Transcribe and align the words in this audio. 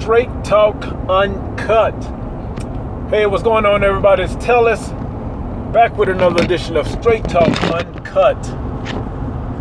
Straight 0.00 0.28
Talk 0.44 0.76
Uncut. 1.08 1.94
Hey, 3.10 3.26
what's 3.26 3.42
going 3.42 3.66
on, 3.66 3.82
everybody? 3.82 4.22
It's 4.22 4.34
Tellis 4.36 4.92
back 5.72 5.96
with 5.96 6.08
another 6.08 6.44
edition 6.44 6.76
of 6.76 6.86
Straight 6.86 7.24
Talk 7.24 7.48
Uncut. 7.72 8.36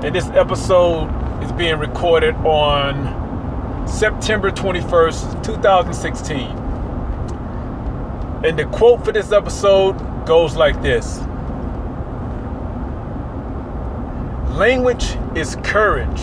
And 0.03 0.13
this 0.13 0.27
episode 0.27 1.09
is 1.43 1.51
being 1.53 1.79
recorded 1.79 2.35
on 2.37 3.87
September 3.87 4.51
21st, 4.51 5.43
2016. 5.43 6.41
And 8.45 8.59
the 8.59 8.65
quote 8.65 9.03
for 9.03 9.11
this 9.11 9.31
episode 9.31 9.97
goes 10.25 10.55
like 10.55 10.79
this 10.81 11.19
Language 14.55 15.17
is 15.35 15.55
courage 15.63 16.21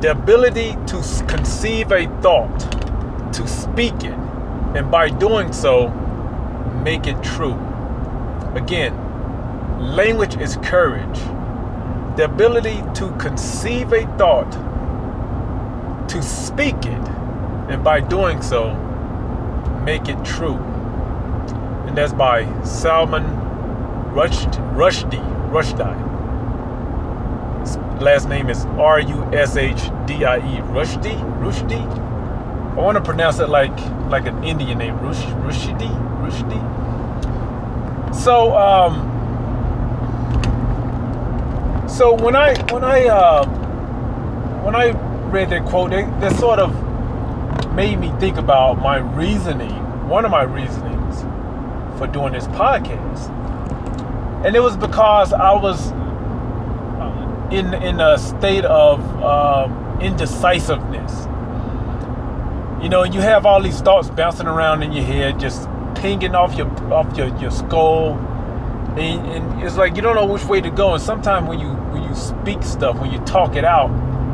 the 0.00 0.10
ability 0.10 0.72
to 0.86 1.02
conceive 1.26 1.90
a 1.90 2.06
thought, 2.20 2.85
to 3.36 3.46
speak 3.46 3.94
it, 4.02 4.18
and 4.74 4.90
by 4.90 5.08
doing 5.08 5.52
so, 5.52 5.88
make 6.82 7.06
it 7.06 7.22
true. 7.22 7.58
Again, 8.54 8.94
language 9.94 10.36
is 10.36 10.56
courage. 10.62 11.18
The 12.16 12.24
ability 12.24 12.82
to 12.94 13.14
conceive 13.18 13.92
a 13.92 14.06
thought, 14.16 14.50
to 16.08 16.22
speak 16.22 16.76
it, 16.86 17.08
and 17.68 17.84
by 17.84 18.00
doing 18.00 18.40
so, 18.40 18.74
make 19.84 20.08
it 20.08 20.24
true. 20.24 20.56
And 21.86 21.96
that's 21.96 22.14
by 22.14 22.46
Salman 22.62 23.24
Rushdie. 24.14 24.74
Rushdie. 24.74 26.04
Last 28.00 28.28
name 28.28 28.48
is 28.48 28.64
R 28.78 29.00
U 29.00 29.24
S 29.32 29.56
H 29.56 29.90
D 30.06 30.24
I 30.24 30.38
E. 30.38 30.60
Rushdie. 30.72 31.20
Rushdie. 31.40 32.15
I 32.76 32.80
want 32.80 32.96
to 32.98 33.02
pronounce 33.02 33.38
it 33.38 33.48
like 33.48 33.76
like 34.10 34.26
an 34.26 34.44
Indian 34.44 34.76
name. 34.76 34.98
Rush, 34.98 35.22
Rushdie. 35.46 35.90
Rushdie. 36.20 36.62
So 38.14 38.54
um. 38.54 39.14
So 41.88 42.12
when 42.12 42.36
I 42.36 42.54
when 42.70 42.84
I 42.84 43.06
uh, 43.06 43.46
when 44.62 44.74
I 44.76 44.90
read 45.30 45.48
that 45.50 45.64
quote, 45.64 45.90
that 45.90 46.36
sort 46.36 46.58
of 46.58 46.70
made 47.72 47.98
me 47.98 48.12
think 48.20 48.36
about 48.36 48.78
my 48.78 48.98
reasoning. 48.98 49.72
One 50.06 50.26
of 50.26 50.30
my 50.30 50.42
reasonings 50.42 51.22
for 51.98 52.06
doing 52.06 52.34
this 52.34 52.46
podcast, 52.48 53.30
and 54.44 54.54
it 54.54 54.60
was 54.60 54.76
because 54.76 55.32
I 55.32 55.54
was 55.54 55.92
in 57.50 57.72
in 57.72 58.00
a 58.00 58.18
state 58.18 58.66
of 58.66 59.00
uh, 59.22 59.68
indecisiveness. 60.02 61.25
You 62.82 62.88
know, 62.88 63.04
you 63.04 63.20
have 63.20 63.46
all 63.46 63.62
these 63.62 63.80
thoughts 63.80 64.10
bouncing 64.10 64.46
around 64.46 64.82
in 64.82 64.92
your 64.92 65.04
head, 65.04 65.40
just 65.40 65.68
pinging 65.96 66.34
off 66.34 66.54
your 66.54 66.68
off 66.92 67.16
your, 67.16 67.34
your 67.38 67.50
skull, 67.50 68.14
and, 68.98 69.26
and 69.30 69.62
it's 69.62 69.76
like 69.76 69.96
you 69.96 70.02
don't 70.02 70.14
know 70.14 70.26
which 70.26 70.44
way 70.44 70.60
to 70.60 70.70
go. 70.70 70.94
And 70.94 71.02
sometimes 71.02 71.48
when 71.48 71.58
you 71.58 71.68
when 71.68 72.02
you 72.02 72.14
speak 72.14 72.62
stuff, 72.62 72.98
when 72.98 73.10
you 73.10 73.18
talk 73.20 73.56
it 73.56 73.64
out, 73.64 73.90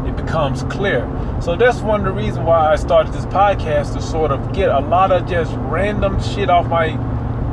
it 0.07 0.17
becomes 0.17 0.65
clear. 0.65 1.09
So 1.41 1.57
that's 1.57 1.81
one 1.81 2.01
of 2.01 2.07
the 2.07 2.13
reasons 2.13 2.41
why 2.47 2.73
I 2.73 2.77
started 2.77 3.13
this 3.15 3.27
podcast 3.27 3.95
to 3.95 4.03
sort 4.03 4.33
of 4.33 4.53
get 4.53 4.69
a 4.69 4.81
lot 4.81 5.13
of 5.13 5.29
just 5.29 5.53
random 5.57 6.21
shit 6.21 6.51
off 6.51 6.67
my 6.67 6.97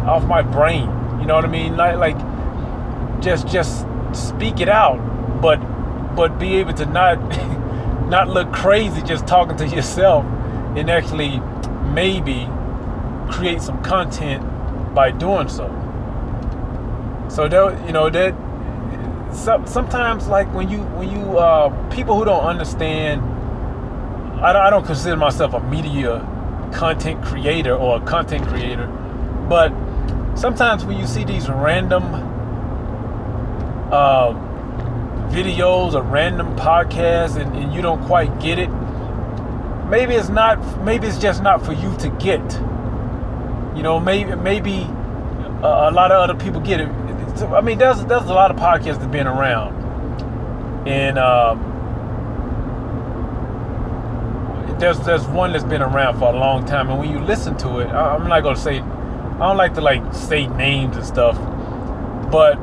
off 0.05 0.25
my 0.25 0.41
brain. 0.41 0.85
You 1.19 1.27
know 1.27 1.35
what 1.35 1.45
I 1.45 1.49
mean? 1.49 1.77
Like 1.77 1.97
like 1.97 3.21
just 3.21 3.47
just 3.47 3.85
speak 4.13 4.59
it 4.59 4.69
out 4.69 4.97
but 5.41 5.57
but 6.15 6.39
be 6.39 6.55
able 6.55 6.73
to 6.73 6.85
not 6.85 7.17
not 8.09 8.27
look 8.27 8.51
crazy 8.51 9.01
just 9.03 9.27
talking 9.27 9.55
to 9.57 9.67
yourself 9.67 10.25
and 10.75 10.89
actually 10.89 11.39
maybe 11.93 12.47
create 13.31 13.61
some 13.61 13.81
content 13.83 14.43
by 14.93 15.11
doing 15.11 15.47
so. 15.47 15.67
So 17.29 17.47
that 17.47 17.85
you 17.85 17.93
know 17.93 18.09
that 18.09 18.33
sometimes 19.33 20.27
like 20.27 20.51
when 20.53 20.69
you 20.69 20.79
when 20.97 21.09
you 21.11 21.37
uh, 21.37 21.69
people 21.89 22.17
who 22.17 22.25
don't 22.25 22.43
understand, 22.43 23.21
I 24.41 24.53
don't, 24.53 24.61
I 24.61 24.69
don't 24.69 24.85
consider 24.85 25.15
myself 25.15 25.53
a 25.53 25.59
media 25.59 26.25
content 26.73 27.23
creator 27.23 27.75
or 27.75 27.97
a 28.01 28.05
content 28.05 28.47
creator, 28.47 28.87
but 29.49 29.71
sometimes 30.35 30.85
when 30.85 30.97
you 30.97 31.07
see 31.07 31.23
these 31.23 31.49
random 31.49 32.03
uh, 33.91 34.33
videos 35.29 35.93
or 35.93 36.01
random 36.01 36.55
podcasts 36.55 37.37
and, 37.37 37.55
and 37.55 37.73
you 37.73 37.81
don't 37.81 38.03
quite 38.05 38.39
get 38.39 38.59
it, 38.59 38.69
maybe 39.89 40.15
it's 40.15 40.29
not. 40.29 40.83
Maybe 40.83 41.07
it's 41.07 41.17
just 41.17 41.41
not 41.41 41.65
for 41.65 41.73
you 41.73 41.95
to 41.97 42.09
get. 42.19 42.41
You 43.75 43.83
know, 43.83 43.99
maybe 43.99 44.35
maybe 44.35 44.81
a, 45.63 45.89
a 45.89 45.91
lot 45.91 46.11
of 46.11 46.29
other 46.29 46.35
people 46.35 46.61
get 46.61 46.79
it. 46.79 46.89
I 46.89 47.61
mean, 47.61 47.77
there's 47.77 48.03
there's 48.05 48.23
a 48.23 48.33
lot 48.33 48.51
of 48.51 48.57
podcasts 48.57 48.95
that 48.95 49.01
have 49.01 49.11
been 49.11 49.27
around, 49.27 50.87
and 50.87 51.17
um, 51.17 51.59
there's 54.79 54.99
there's 55.01 55.25
one 55.27 55.51
that's 55.53 55.63
been 55.63 55.81
around 55.81 56.19
for 56.19 56.33
a 56.33 56.37
long 56.37 56.65
time. 56.65 56.89
And 56.89 56.99
when 56.99 57.11
you 57.11 57.19
listen 57.19 57.57
to 57.59 57.79
it, 57.79 57.87
I'm 57.87 58.27
not 58.27 58.41
gonna 58.43 58.55
say 58.57 58.79
I 58.79 59.37
don't 59.39 59.57
like 59.57 59.73
to 59.75 59.81
like 59.81 60.13
say 60.13 60.47
names 60.47 60.97
and 60.97 61.05
stuff, 61.05 61.37
but 62.31 62.55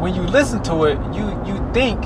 when 0.00 0.14
you 0.14 0.22
listen 0.22 0.62
to 0.64 0.84
it, 0.84 0.98
you 1.14 1.28
you 1.46 1.70
think 1.72 2.00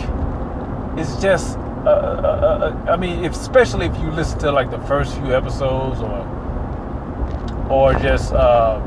it's 0.98 1.20
just. 1.22 1.58
Uh, 1.84 1.90
uh, 1.90 2.84
uh, 2.86 2.90
I 2.90 2.96
mean, 2.96 3.24
if, 3.24 3.32
especially 3.32 3.84
if 3.84 3.98
you 3.98 4.10
listen 4.10 4.38
to 4.38 4.50
like 4.50 4.70
the 4.70 4.78
first 4.86 5.14
few 5.16 5.34
episodes, 5.34 6.00
or 6.00 6.20
or 7.68 7.92
just 8.00 8.32
uh, 8.32 8.80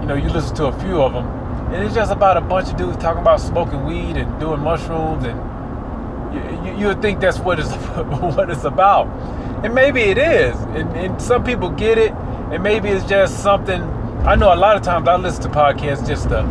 you 0.00 0.08
know, 0.08 0.14
you 0.14 0.28
listen 0.30 0.56
to 0.56 0.66
a 0.66 0.80
few 0.80 1.00
of 1.00 1.12
them, 1.12 1.26
and 1.72 1.84
it's 1.84 1.94
just 1.94 2.10
about 2.10 2.36
a 2.36 2.40
bunch 2.40 2.70
of 2.70 2.76
dudes 2.76 2.96
talking 2.96 3.22
about 3.22 3.40
smoking 3.40 3.84
weed 3.84 4.16
and 4.16 4.40
doing 4.40 4.60
mushrooms, 4.60 5.24
and 5.24 6.66
you, 6.66 6.76
you, 6.76 6.86
would 6.88 7.00
think 7.00 7.20
that's 7.20 7.38
what 7.38 7.60
it's 7.60 7.70
what 8.36 8.50
it's 8.50 8.64
about, 8.64 9.06
and 9.64 9.72
maybe 9.72 10.00
it 10.00 10.18
is, 10.18 10.56
and, 10.74 10.90
and 10.96 11.22
some 11.22 11.44
people 11.44 11.70
get 11.70 11.98
it, 11.98 12.10
and 12.50 12.64
maybe 12.64 12.88
it's 12.88 13.04
just 13.08 13.44
something 13.44 13.80
I 14.26 14.34
know 14.34 14.52
a 14.52 14.56
lot 14.56 14.76
of 14.76 14.82
times 14.82 15.06
I 15.06 15.14
listen 15.14 15.42
to 15.44 15.48
podcasts 15.48 16.06
just 16.06 16.28
to 16.30 16.42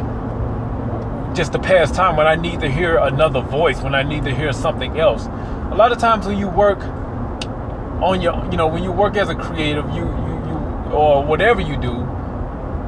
just 1.39 1.53
to 1.53 1.59
pass 1.59 1.89
time 1.89 2.17
when 2.17 2.27
I 2.27 2.35
need 2.35 2.59
to 2.59 2.69
hear 2.69 2.97
another 2.97 3.39
voice, 3.39 3.79
when 3.79 3.95
I 3.95 4.03
need 4.03 4.25
to 4.25 4.35
hear 4.35 4.51
something 4.51 5.00
else. 5.00 5.25
A 5.72 5.73
lot 5.73 5.94
of 5.94 5.97
times 5.97 6.27
when 6.27 6.38
you 6.38 6.50
work 6.50 6.79
on 8.03 8.19
your, 8.19 8.45
you 8.51 8.57
know, 8.57 8.67
when 8.67 8.83
you 8.83 8.91
work 8.91 9.16
as 9.16 9.29
a 9.29 9.35
creative, 9.35 9.85
you 9.91 10.03
you, 10.03 10.35
you 10.50 10.91
or 10.91 11.23
whatever 11.23 11.61
you 11.61 11.77
do, 11.77 11.95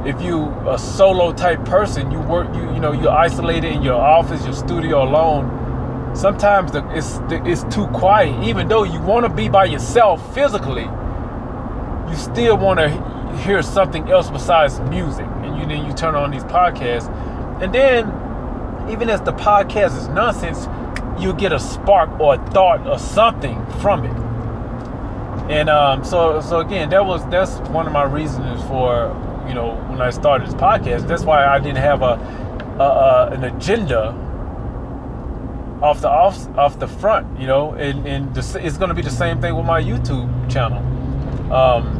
if 0.05 0.21
you 0.21 0.49
a 0.69 0.77
solo 0.77 1.31
type 1.31 1.63
person, 1.63 2.11
you 2.11 2.19
work, 2.19 2.53
you 2.53 2.63
you 2.73 2.81
know, 2.81 2.91
you're 2.91 3.13
isolated 3.13 3.71
in 3.71 3.83
your 3.83 4.01
office, 4.01 4.43
your 4.43 4.53
studio 4.53 5.01
alone. 5.01 6.13
Sometimes 6.13 6.73
the, 6.73 6.85
it's 6.93 7.19
the, 7.29 7.41
it's 7.45 7.63
too 7.73 7.87
quiet, 7.87 8.43
even 8.43 8.67
though 8.67 8.83
you 8.83 8.99
want 8.99 9.25
to 9.25 9.33
be 9.33 9.47
by 9.47 9.63
yourself 9.63 10.35
physically. 10.35 10.89
You 12.09 12.17
still 12.17 12.57
want 12.57 12.81
to 12.81 12.89
hear 13.45 13.61
something 13.61 14.11
else 14.11 14.29
besides 14.29 14.77
music, 14.81 15.25
and 15.37 15.57
you 15.57 15.65
then 15.65 15.85
you 15.85 15.93
turn 15.93 16.15
on 16.15 16.31
these 16.31 16.43
podcasts, 16.43 17.09
and 17.61 17.73
then 17.73 18.20
even 18.91 19.09
as 19.09 19.21
the 19.21 19.33
podcast 19.33 19.97
is 19.97 20.07
nonsense, 20.09 20.67
you 21.21 21.33
get 21.33 21.53
a 21.53 21.59
spark 21.59 22.19
or 22.19 22.35
a 22.35 22.51
thought 22.51 22.85
or 22.85 22.99
something 22.99 23.65
from 23.79 24.05
it. 24.05 25.51
And 25.51 25.69
um, 25.69 26.03
so 26.03 26.41
so 26.41 26.59
again, 26.59 26.89
that 26.89 27.05
was 27.05 27.27
that's 27.29 27.57
one 27.69 27.87
of 27.87 27.93
my 27.93 28.03
reasons 28.03 28.61
for 28.63 29.07
you 29.47 29.53
know 29.53 29.75
when 29.89 30.01
I 30.01 30.09
started 30.09 30.47
this 30.47 30.55
podcast. 30.55 31.07
That's 31.07 31.23
why 31.23 31.45
I 31.45 31.59
didn't 31.59 31.77
have 31.77 32.01
a, 32.01 32.13
a, 32.79 32.83
a 32.83 33.29
an 33.31 33.43
agenda 33.43 34.09
off 35.81 36.01
the 36.01 36.09
off 36.09 36.47
off 36.57 36.79
the 36.79 36.87
front, 36.87 37.39
you 37.39 37.47
know, 37.47 37.73
and, 37.73 38.05
and 38.05 38.33
the, 38.35 38.65
it's 38.65 38.77
going 38.77 38.89
to 38.89 38.95
be 38.95 39.01
the 39.01 39.09
same 39.09 39.41
thing 39.41 39.55
with 39.55 39.65
my 39.65 39.81
YouTube 39.81 40.51
channel. 40.51 40.79
Um, 41.51 41.97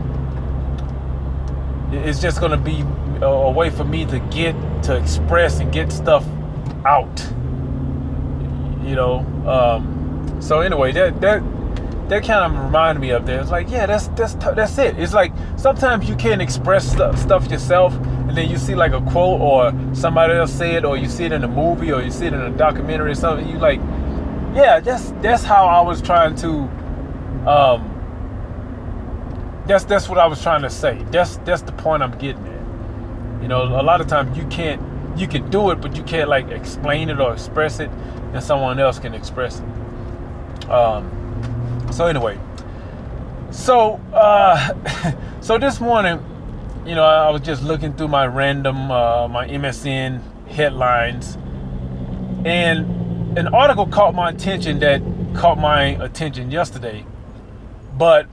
it's 1.92 2.22
just 2.22 2.40
going 2.40 2.52
to 2.52 2.58
be 2.58 2.82
a, 3.22 3.28
a 3.28 3.52
way 3.52 3.70
for 3.70 3.84
me 3.84 4.06
to 4.06 4.20
get 4.32 4.56
to 4.84 4.96
express 4.96 5.60
and 5.60 5.72
get 5.72 5.92
stuff 5.92 6.26
out 6.86 7.20
you 8.84 8.96
know 8.96 9.20
um, 9.48 10.38
so 10.42 10.62
anyway 10.62 10.92
that 10.92 11.20
that 11.22 11.42
that 12.10 12.24
kind 12.26 12.54
of 12.54 12.66
reminded 12.66 13.00
me 13.00 13.12
of 13.12 13.26
there 13.26 13.40
it's 13.40 13.52
like 13.52 13.70
yeah 13.70 13.86
that's 13.86 14.08
that's 14.10 14.34
that's 14.36 14.78
it 14.78 14.98
it's 15.00 15.14
like 15.14 15.32
sometimes 15.56 16.10
you 16.10 16.16
can't 16.16 16.42
express 16.42 16.92
stuff 16.92 17.50
yourself 17.50 17.96
and 17.96 18.36
then 18.36 18.50
you 18.50 18.58
see 18.58 18.76
like 18.76 18.92
a 18.92 19.02
quote 19.12 19.40
or 19.40 19.74
somebody 19.96 20.34
else 20.34 20.52
say 20.52 20.76
it 20.76 20.84
or 20.84 20.98
you 20.98 21.08
see 21.08 21.26
it 21.26 21.32
in 21.32 21.44
a 21.44 21.48
movie 21.48 21.92
or 21.92 22.02
you 22.02 22.12
see 22.12 22.26
it 22.26 22.34
in 22.34 22.42
a 22.42 22.52
documentary 22.58 23.12
or 23.12 23.16
something 23.16 23.48
you 23.48 23.58
like 23.58 23.80
yeah 24.54 24.80
that's 24.80 25.12
that's 25.22 25.44
how 25.44 25.66
i 25.66 25.80
was 25.80 26.02
trying 26.02 26.36
to 26.36 26.70
um, 27.48 27.92
that's 29.66 29.84
that's 29.86 30.10
what 30.10 30.18
I 30.18 30.28
was 30.28 30.42
trying 30.42 30.62
to 30.64 30.70
say. 30.70 31.04
That's 31.12 31.38
that's 31.38 31.62
the 31.62 31.72
point 31.72 32.04
I'm 32.04 32.18
getting 32.18 32.46
at. 32.46 33.42
You 33.42 33.48
know, 33.48 33.64
a 33.64 33.84
lot 33.84 34.02
of 34.02 34.08
times 34.08 34.38
you 34.38 34.46
can't 34.48 34.82
you 35.18 35.28
can 35.28 35.50
do 35.50 35.72
it, 35.72 35.82
but 35.82 35.96
you 35.96 36.04
can't 36.04 36.30
like 36.30 36.50
explain 36.50 37.10
it 37.10 37.20
or 37.20 37.34
express 37.34 37.80
it, 37.80 37.90
and 38.34 38.44
someone 38.44 38.80
else 38.80 39.00
can 39.00 39.14
express 39.14 39.60
it. 39.60 40.70
Um, 40.70 41.10
So 41.92 42.06
anyway, 42.08 42.40
so 43.52 44.00
uh, 44.14 44.74
so 45.42 45.58
this 45.58 45.80
morning, 45.82 46.24
you 46.86 46.96
know, 46.96 47.04
I 47.04 47.30
was 47.30 47.42
just 47.42 47.64
looking 47.64 47.94
through 47.94 48.08
my 48.08 48.26
random 48.28 48.92
uh, 48.92 49.28
my 49.28 49.48
MSN 49.48 50.22
headlines, 50.48 51.38
and 52.46 53.38
an 53.38 53.48
article 53.54 53.88
caught 53.88 54.16
my 54.16 54.30
attention 54.30 54.80
that 54.80 55.02
caught 55.36 55.58
my 55.60 55.84
attention 56.04 56.52
yesterday. 56.52 57.06
But 57.98 58.28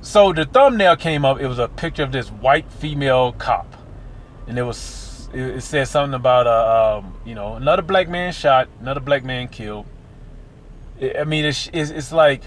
so 0.00 0.32
the 0.32 0.44
thumbnail 0.44 0.96
came 0.96 1.24
up. 1.24 1.40
It 1.40 1.48
was 1.48 1.58
a 1.58 1.68
picture 1.68 2.04
of 2.04 2.12
this 2.12 2.28
white 2.28 2.70
female 2.70 3.32
cop, 3.32 3.76
and 4.46 4.58
it 4.58 4.62
was 4.62 4.76
it, 5.32 5.60
said 5.62 5.88
something 5.88 6.14
about 6.14 6.46
uh, 6.46 6.98
um, 6.98 7.14
you 7.24 7.34
know 7.34 7.54
another 7.54 7.82
black 7.82 8.08
man 8.08 8.32
shot, 8.32 8.68
another 8.80 9.00
black 9.00 9.24
man 9.24 9.48
killed. 9.48 9.86
I 11.00 11.24
mean, 11.24 11.44
it's, 11.44 11.68
it's 11.72 11.90
it's 11.90 12.12
like 12.12 12.42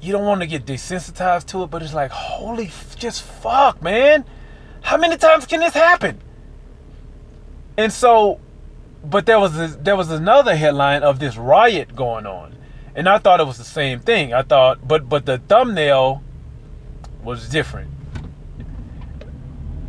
you 0.00 0.12
don't 0.12 0.24
want 0.24 0.40
to 0.40 0.46
get 0.46 0.64
desensitized 0.64 1.46
to 1.46 1.64
it, 1.64 1.70
but 1.70 1.82
it's 1.82 1.94
like 1.94 2.10
holy, 2.10 2.70
just 2.96 3.22
fuck, 3.22 3.82
man. 3.82 4.24
How 4.82 4.96
many 4.96 5.16
times 5.16 5.46
can 5.46 5.60
this 5.60 5.74
happen? 5.74 6.20
And 7.76 7.92
so, 7.92 8.40
but 9.04 9.26
there 9.26 9.40
was 9.40 9.56
this, 9.56 9.76
there 9.76 9.96
was 9.96 10.10
another 10.10 10.54
headline 10.54 11.02
of 11.02 11.18
this 11.18 11.36
riot 11.36 11.96
going 11.96 12.24
on, 12.24 12.56
and 12.94 13.08
I 13.08 13.18
thought 13.18 13.40
it 13.40 13.46
was 13.46 13.58
the 13.58 13.64
same 13.64 14.00
thing. 14.00 14.32
I 14.32 14.42
thought, 14.42 14.86
but 14.86 15.08
but 15.08 15.26
the 15.26 15.38
thumbnail 15.38 16.22
was 17.22 17.48
different, 17.48 17.90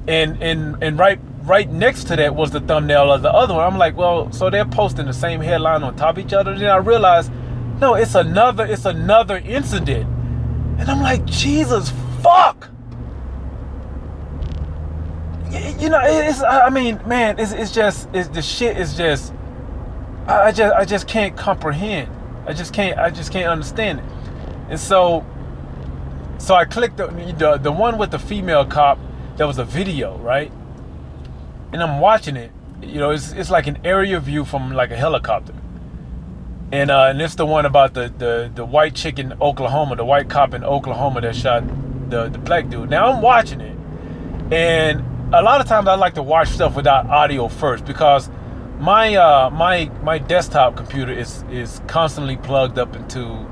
and 0.08 0.42
and 0.42 0.82
and 0.84 1.00
right 1.00 1.20
right 1.44 1.70
next 1.72 2.06
to 2.06 2.16
that 2.16 2.36
was 2.36 2.52
the 2.52 2.60
thumbnail 2.60 3.12
of 3.12 3.22
the 3.22 3.32
other 3.32 3.54
one. 3.54 3.66
I'm 3.66 3.78
like, 3.78 3.96
well, 3.96 4.32
so 4.32 4.50
they're 4.50 4.66
posting 4.66 5.06
the 5.06 5.14
same 5.14 5.42
headline 5.42 5.84
on 5.84 5.96
top 5.96 6.18
of 6.18 6.26
each 6.26 6.34
other. 6.34 6.58
Then 6.58 6.70
I 6.70 6.78
realized, 6.78 7.32
no, 7.80 7.96
it's 7.96 8.16
another 8.16 8.66
it's 8.66 8.86
another 8.86 9.38
incident, 9.38 10.08
and 10.80 10.90
I'm 10.90 11.02
like, 11.02 11.26
Jesus 11.26 11.92
fuck 12.22 12.70
you 15.80 15.90
know, 15.90 16.00
it's. 16.04 16.42
I 16.44 16.70
mean, 16.70 17.00
man, 17.08 17.40
it's, 17.40 17.52
it's 17.52 17.72
just. 17.72 18.10
It's 18.14 18.30
the 18.30 18.42
shit 18.42 18.78
is 18.78 18.96
just. 18.96 19.34
I 20.28 20.52
just. 20.52 20.76
I 20.76 20.86
just 20.86 21.08
can't 21.08 21.36
comprehend. 21.38 22.10
I 22.46 22.54
just 22.54 22.74
can't. 22.74 22.98
I 22.98 23.10
just 23.10 23.32
can't 23.32 23.48
understand 23.48 24.00
it. 24.00 24.06
And 24.70 24.80
so. 24.80 25.26
So 26.40 26.56
I 26.56 26.66
clicked 26.66 26.98
the 26.98 27.08
the, 27.38 27.58
the 27.58 27.72
one 27.72 27.98
with 27.98 28.12
the 28.12 28.20
female 28.20 28.66
cop. 28.66 29.00
There 29.38 29.46
was 29.46 29.60
a 29.60 29.64
video, 29.64 30.18
right? 30.18 30.52
And 31.72 31.82
I'm 31.82 32.00
watching 32.00 32.36
it. 32.36 32.52
You 32.82 33.00
know, 33.00 33.12
it's 33.12 33.32
it's 33.32 33.50
like 33.50 33.68
an 33.68 33.78
area 33.84 34.20
view 34.20 34.44
from 34.46 34.74
like 34.74 34.92
a 34.92 34.98
helicopter. 34.98 35.54
And 36.72 36.90
uh, 36.90 37.08
and 37.10 37.22
it's 37.22 37.36
the 37.36 37.46
one 37.46 37.66
about 37.66 37.94
the, 37.94 38.12
the 38.18 38.52
the 38.54 38.66
white 38.66 38.96
chick 38.96 39.20
in 39.20 39.34
Oklahoma, 39.40 39.96
the 39.96 40.06
white 40.06 40.28
cop 40.30 40.54
in 40.54 40.64
Oklahoma 40.64 41.22
that 41.22 41.36
shot 41.36 41.64
the 42.10 42.30
the 42.30 42.40
black 42.40 42.70
dude. 42.70 42.90
Now 42.90 43.12
I'm 43.14 43.22
watching 43.22 43.62
it, 43.62 43.78
and 44.52 45.04
a 45.34 45.42
lot 45.42 45.62
of 45.62 45.68
times 45.68 45.88
I 45.88 45.96
like 45.96 46.16
to 46.16 46.24
watch 46.24 46.50
stuff 46.50 46.76
without 46.76 47.06
audio 47.08 47.48
first 47.48 47.86
because 47.86 48.30
my 48.80 49.16
uh, 49.16 49.50
my 49.52 49.92
my 50.02 50.18
desktop 50.18 50.76
computer 50.76 51.12
is 51.12 51.44
is 51.52 51.82
constantly 51.88 52.38
plugged 52.38 52.80
up 52.80 52.96
into 52.96 53.46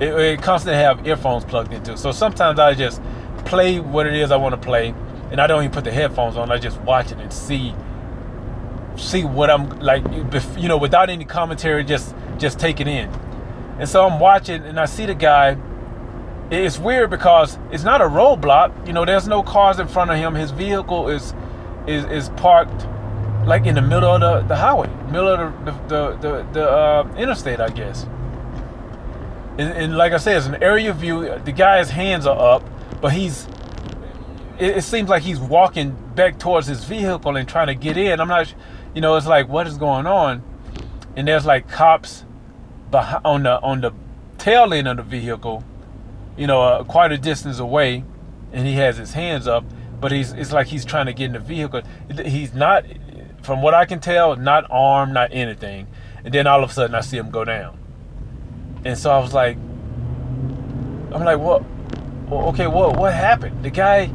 it, 0.00 0.12
it 0.12 0.42
constantly 0.42 0.82
have 0.82 1.06
earphones 1.06 1.44
plugged 1.44 1.72
into. 1.72 1.96
So 1.96 2.12
sometimes 2.12 2.58
I 2.58 2.74
just 2.74 3.00
play 3.44 3.80
what 3.80 4.06
it 4.06 4.14
is 4.14 4.30
I 4.30 4.36
want 4.36 4.54
to 4.54 4.60
play, 4.60 4.94
and 5.30 5.40
I 5.40 5.46
don't 5.46 5.62
even 5.62 5.72
put 5.72 5.84
the 5.84 5.92
headphones 5.92 6.36
on. 6.36 6.50
I 6.50 6.58
just 6.58 6.80
watch 6.82 7.12
it 7.12 7.18
and 7.18 7.32
see 7.32 7.74
see 8.96 9.24
what 9.24 9.48
I'm 9.48 9.78
like, 9.78 10.02
you 10.56 10.68
know, 10.68 10.76
without 10.76 11.08
any 11.08 11.24
commentary, 11.24 11.84
just 11.84 12.14
just 12.38 12.58
take 12.58 12.80
it 12.80 12.88
in. 12.88 13.08
And 13.78 13.88
so 13.88 14.06
I'm 14.06 14.18
watching, 14.18 14.62
and 14.64 14.78
I 14.80 14.86
see 14.86 15.06
the 15.06 15.14
guy 15.14 15.56
it's 16.50 16.78
weird 16.78 17.10
because 17.10 17.58
it's 17.70 17.84
not 17.84 18.00
a 18.00 18.04
roadblock. 18.04 18.86
You 18.86 18.92
know, 18.92 19.04
there's 19.04 19.28
no 19.28 19.42
cars 19.42 19.78
in 19.78 19.86
front 19.86 20.10
of 20.10 20.16
him. 20.16 20.34
His 20.34 20.50
vehicle 20.50 21.08
is 21.08 21.34
is 21.86 22.04
is 22.06 22.28
parked 22.30 22.86
like 23.46 23.66
in 23.66 23.74
the 23.74 23.82
middle 23.82 24.14
of 24.14 24.20
the, 24.20 24.40
the 24.48 24.56
highway, 24.56 24.88
middle 25.10 25.28
of 25.28 25.64
the 25.64 25.72
the 25.88 26.16
the, 26.16 26.46
the 26.52 26.70
uh, 26.70 27.14
interstate, 27.16 27.60
I 27.60 27.68
guess. 27.68 28.06
And, 29.58 29.72
and, 29.72 29.96
like 29.96 30.12
I 30.12 30.18
said, 30.18 30.36
it's 30.36 30.46
an 30.46 30.62
area 30.62 30.92
view. 30.92 31.36
The 31.44 31.50
guy's 31.50 31.90
hands 31.90 32.26
are 32.26 32.54
up, 32.54 32.62
but 33.00 33.12
he's. 33.12 33.48
It, 34.58 34.78
it 34.78 34.82
seems 34.84 35.08
like 35.08 35.22
he's 35.22 35.40
walking 35.40 35.96
back 36.14 36.38
towards 36.38 36.66
his 36.66 36.84
vehicle 36.84 37.36
and 37.36 37.48
trying 37.48 37.68
to 37.68 37.74
get 37.74 37.96
in. 37.96 38.20
I'm 38.20 38.28
not, 38.28 38.52
you 38.94 39.00
know, 39.00 39.16
it's 39.16 39.26
like 39.26 39.48
what 39.48 39.66
is 39.66 39.76
going 39.76 40.06
on, 40.06 40.42
and 41.16 41.26
there's 41.28 41.46
like 41.46 41.68
cops 41.68 42.24
behind, 42.90 43.24
on 43.24 43.42
the 43.44 43.60
on 43.60 43.80
the 43.80 43.92
tail 44.38 44.72
end 44.72 44.88
of 44.88 44.96
the 44.96 45.02
vehicle 45.02 45.64
you 46.38 46.46
know, 46.46 46.62
uh, 46.62 46.84
quite 46.84 47.12
a 47.12 47.18
distance 47.18 47.58
away, 47.58 48.04
and 48.52 48.66
he 48.66 48.74
has 48.74 48.96
his 48.96 49.12
hands 49.12 49.46
up, 49.46 49.64
but 50.00 50.12
he's 50.12 50.32
it's 50.32 50.52
like 50.52 50.68
he's 50.68 50.84
trying 50.84 51.06
to 51.06 51.12
get 51.12 51.26
in 51.26 51.32
the 51.32 51.40
vehicle. 51.40 51.82
He's 52.24 52.54
not, 52.54 52.84
from 53.42 53.60
what 53.60 53.74
I 53.74 53.84
can 53.84 53.98
tell, 53.98 54.36
not 54.36 54.64
armed, 54.70 55.12
not 55.12 55.30
anything. 55.32 55.88
And 56.24 56.32
then 56.32 56.46
all 56.46 56.62
of 56.62 56.70
a 56.70 56.72
sudden, 56.72 56.94
I 56.94 57.00
see 57.00 57.16
him 57.16 57.30
go 57.30 57.44
down, 57.44 57.76
and 58.84 58.96
so 58.96 59.10
I 59.10 59.18
was 59.18 59.34
like, 59.34 59.56
I'm 59.56 61.24
like, 61.24 61.38
what? 61.38 61.64
Okay, 62.30 62.68
what 62.68 62.96
what 62.96 63.12
happened? 63.12 63.64
The 63.64 63.70
guy, 63.70 64.10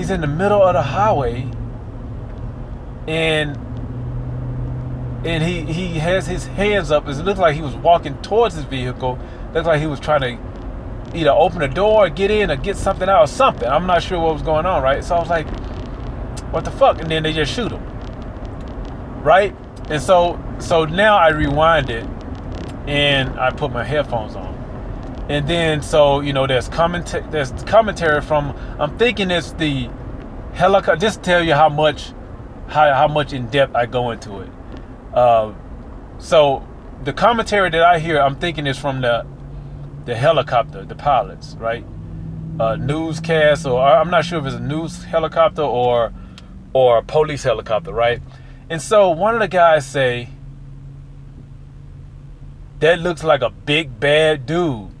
he's 0.00 0.10
in 0.10 0.22
the 0.22 0.26
middle 0.26 0.62
of 0.62 0.72
the 0.72 0.82
highway, 0.82 1.46
and 3.06 3.54
and 5.26 5.44
he 5.44 5.70
he 5.70 5.98
has 5.98 6.26
his 6.26 6.46
hands 6.46 6.90
up. 6.90 7.06
It 7.06 7.18
looked 7.18 7.38
like 7.38 7.54
he 7.54 7.60
was 7.60 7.76
walking 7.76 8.16
towards 8.22 8.54
his 8.54 8.64
vehicle. 8.64 9.18
Looked 9.52 9.66
like 9.66 9.78
he 9.80 9.86
was 9.86 10.00
trying 10.00 10.22
to 10.22 11.18
either 11.18 11.30
open 11.30 11.60
a 11.60 11.68
door 11.68 12.06
or 12.06 12.08
get 12.08 12.30
in 12.30 12.50
or 12.50 12.56
get 12.56 12.76
something 12.78 13.08
out 13.10 13.24
or 13.24 13.26
something. 13.26 13.68
I'm 13.68 13.86
not 13.86 14.02
sure 14.02 14.18
what 14.18 14.32
was 14.32 14.42
going 14.42 14.64
on, 14.64 14.82
right? 14.82 15.04
So 15.04 15.16
I 15.16 15.18
was 15.18 15.28
like, 15.28 15.48
what 16.50 16.64
the 16.64 16.70
fuck? 16.70 17.00
And 17.00 17.10
then 17.10 17.22
they 17.22 17.34
just 17.34 17.52
shoot 17.52 17.70
him. 17.70 17.84
Right? 19.22 19.54
And 19.90 20.00
so 20.00 20.42
so 20.60 20.86
now 20.86 21.18
I 21.18 21.28
rewind 21.28 21.90
it 21.90 22.06
and 22.86 23.38
I 23.38 23.50
put 23.50 23.70
my 23.70 23.84
headphones 23.84 24.34
on. 24.34 24.59
And 25.30 25.46
then 25.46 25.80
so, 25.80 26.18
you 26.18 26.32
know, 26.32 26.48
there's 26.48 26.68
commentary 26.68 27.24
there's 27.30 27.52
commentary 27.62 28.20
from 28.20 28.50
I'm 28.80 28.98
thinking 28.98 29.30
it's 29.30 29.52
the 29.52 29.88
helicopter 30.54 31.00
just 31.00 31.22
tell 31.22 31.40
you 31.40 31.54
how 31.54 31.68
much 31.68 32.12
how, 32.66 32.92
how 32.92 33.06
much 33.06 33.32
in 33.32 33.46
depth 33.46 33.76
I 33.76 33.86
go 33.86 34.10
into 34.10 34.40
it. 34.40 34.50
Uh, 35.14 35.52
so 36.18 36.66
the 37.04 37.12
commentary 37.12 37.70
that 37.70 37.80
I 37.80 38.00
hear, 38.00 38.20
I'm 38.20 38.34
thinking 38.34 38.66
is 38.66 38.76
from 38.76 39.02
the 39.02 39.24
the 40.04 40.16
helicopter, 40.16 40.84
the 40.84 40.96
pilots, 40.96 41.54
right? 41.60 41.84
Uh, 42.58 42.74
newscast, 42.74 43.66
or 43.66 43.80
I'm 43.80 44.10
not 44.10 44.24
sure 44.24 44.40
if 44.40 44.46
it's 44.46 44.56
a 44.56 44.60
news 44.60 45.04
helicopter 45.04 45.62
or 45.62 46.12
or 46.72 46.98
a 46.98 47.02
police 47.04 47.44
helicopter, 47.44 47.92
right? 47.92 48.20
And 48.68 48.82
so 48.82 49.10
one 49.10 49.34
of 49.34 49.40
the 49.40 49.46
guys 49.46 49.86
say, 49.86 50.30
"That 52.80 52.98
looks 52.98 53.22
like 53.22 53.42
a 53.42 53.50
big 53.50 54.00
bad 54.00 54.44
dude." 54.44 54.99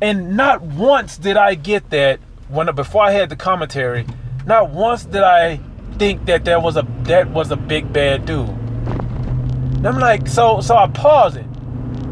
And 0.00 0.36
not 0.36 0.62
once 0.62 1.18
did 1.18 1.36
I 1.36 1.54
get 1.54 1.90
that 1.90 2.20
when 2.48 2.74
before 2.74 3.04
I 3.04 3.12
had 3.12 3.28
the 3.28 3.36
commentary. 3.36 4.06
Not 4.46 4.70
once 4.70 5.04
did 5.04 5.22
I 5.22 5.60
think 5.98 6.26
that 6.26 6.44
there 6.44 6.60
was 6.60 6.76
a 6.76 6.86
that 7.02 7.30
was 7.30 7.50
a 7.50 7.56
big 7.56 7.92
bad 7.92 8.24
dude. 8.24 8.48
And 8.48 9.86
I'm 9.86 9.98
like, 9.98 10.26
so 10.26 10.60
so 10.60 10.76
I 10.76 10.88
pause 10.88 11.36
it 11.36 11.46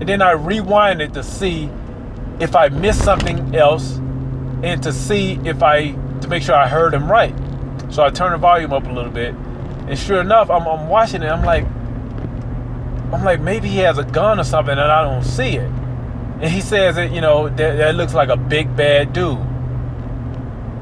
and 0.00 0.08
then 0.08 0.22
I 0.22 0.32
rewind 0.32 1.02
it 1.02 1.12
to 1.14 1.22
see 1.22 1.68
if 2.38 2.54
I 2.54 2.68
missed 2.68 3.02
something 3.02 3.54
else 3.56 3.96
and 4.62 4.80
to 4.84 4.92
see 4.92 5.40
if 5.44 5.62
I 5.62 5.92
to 6.20 6.28
make 6.28 6.42
sure 6.42 6.54
I 6.54 6.68
heard 6.68 6.94
him 6.94 7.10
right. 7.10 7.34
So 7.90 8.04
I 8.04 8.10
turn 8.10 8.32
the 8.32 8.38
volume 8.38 8.72
up 8.72 8.86
a 8.86 8.92
little 8.92 9.10
bit, 9.10 9.34
and 9.34 9.98
sure 9.98 10.20
enough, 10.20 10.50
I'm, 10.50 10.66
I'm 10.66 10.88
watching 10.88 11.22
it. 11.22 11.28
I'm 11.28 11.44
like, 11.44 11.64
I'm 13.12 13.24
like, 13.24 13.40
maybe 13.40 13.68
he 13.68 13.78
has 13.78 13.98
a 13.98 14.04
gun 14.04 14.38
or 14.38 14.44
something, 14.44 14.72
and 14.72 14.80
I 14.80 15.02
don't 15.02 15.24
see 15.24 15.56
it. 15.56 15.70
And 16.40 16.50
he 16.50 16.60
says 16.60 16.96
that 16.96 17.12
you 17.12 17.20
know 17.20 17.48
that, 17.48 17.76
that 17.76 17.94
looks 17.94 18.14
like 18.14 18.28
a 18.28 18.36
big 18.36 18.76
bad 18.76 19.12
dude. 19.12 19.38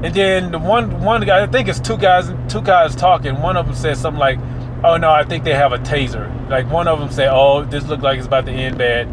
And 0.03 0.13
then 0.13 0.51
the 0.51 0.59
one 0.59 1.01
one 1.03 1.25
guy, 1.25 1.43
I 1.43 1.47
think 1.47 1.67
it's 1.67 1.79
two 1.79 1.97
guys, 1.97 2.31
two 2.47 2.61
guys 2.61 2.95
talking. 2.95 3.41
One 3.41 3.57
of 3.57 3.65
them 3.65 3.75
says 3.75 3.99
something 3.99 4.19
like, 4.19 4.37
oh 4.83 4.97
no, 4.97 5.09
I 5.09 5.23
think 5.23 5.43
they 5.43 5.55
have 5.55 5.73
a 5.73 5.79
taser. 5.79 6.31
Like 6.49 6.69
one 6.69 6.87
of 6.87 6.99
them 6.99 7.09
say, 7.09 7.27
oh, 7.27 7.65
this 7.65 7.85
looks 7.87 8.03
like 8.03 8.17
it's 8.19 8.27
about 8.27 8.45
to 8.45 8.51
end 8.51 8.77
bad. 8.77 9.07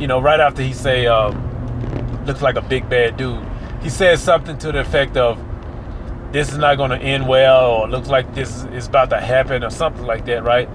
You 0.00 0.06
know, 0.06 0.18
right 0.18 0.40
after 0.40 0.62
he 0.62 0.72
say, 0.72 1.06
um, 1.06 2.24
looks 2.24 2.40
like 2.40 2.56
a 2.56 2.62
big 2.62 2.88
bad 2.88 3.18
dude. 3.18 3.46
He 3.82 3.90
says 3.90 4.22
something 4.22 4.56
to 4.58 4.72
the 4.72 4.80
effect 4.80 5.16
of, 5.18 5.38
this 6.32 6.50
is 6.50 6.58
not 6.58 6.76
going 6.76 6.90
to 6.90 6.98
end 6.98 7.28
well, 7.28 7.70
or 7.72 7.88
looks 7.88 8.08
like 8.08 8.34
this 8.34 8.64
is 8.72 8.86
about 8.86 9.10
to 9.10 9.20
happen, 9.20 9.62
or 9.64 9.70
something 9.70 10.04
like 10.04 10.24
that, 10.26 10.42
right? 10.42 10.68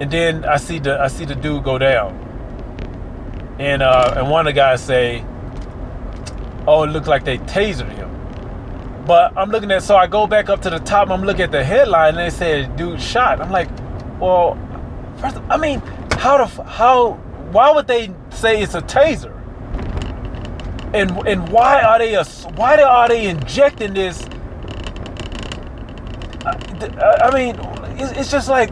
And 0.00 0.10
then 0.10 0.44
I 0.44 0.56
see 0.58 0.78
the 0.80 1.00
I 1.00 1.08
see 1.08 1.24
the 1.24 1.34
dude 1.34 1.64
go 1.64 1.78
down, 1.78 2.18
and 3.58 3.82
uh, 3.82 4.14
and 4.16 4.30
one 4.30 4.46
of 4.46 4.50
the 4.50 4.56
guys 4.56 4.82
say, 4.82 5.24
oh, 6.66 6.84
it 6.84 6.88
looks 6.88 7.08
like 7.08 7.24
they 7.24 7.38
tasered 7.38 7.90
him. 7.90 8.08
But 9.06 9.32
I'm 9.36 9.50
looking 9.50 9.70
at, 9.70 9.82
so 9.82 9.96
I 9.96 10.06
go 10.06 10.26
back 10.26 10.48
up 10.48 10.60
to 10.62 10.70
the 10.70 10.80
top. 10.80 11.08
I'm 11.08 11.22
looking 11.22 11.42
at 11.42 11.50
the 11.50 11.64
headline, 11.64 12.10
and 12.10 12.18
they 12.18 12.30
said, 12.30 12.76
"Dude 12.76 13.00
shot." 13.00 13.40
I'm 13.40 13.50
like, 13.50 13.68
well, 14.20 14.58
first, 15.16 15.38
I 15.48 15.56
mean, 15.56 15.80
how 16.12 16.44
the 16.44 16.62
how 16.64 17.12
why 17.52 17.70
would 17.72 17.86
they 17.86 18.12
say 18.30 18.62
it's 18.62 18.74
a 18.74 18.82
taser? 18.82 19.34
And 20.94 21.10
and 21.26 21.48
why 21.48 21.80
are 21.82 21.98
they 21.98 22.14
why 22.54 22.80
are 22.82 23.08
they 23.08 23.28
injecting 23.28 23.94
this? 23.94 24.28
I, 26.44 27.30
mean, 27.34 27.56
it's, 27.98 28.12
it's 28.12 28.30
just 28.30 28.48
like, 28.48 28.70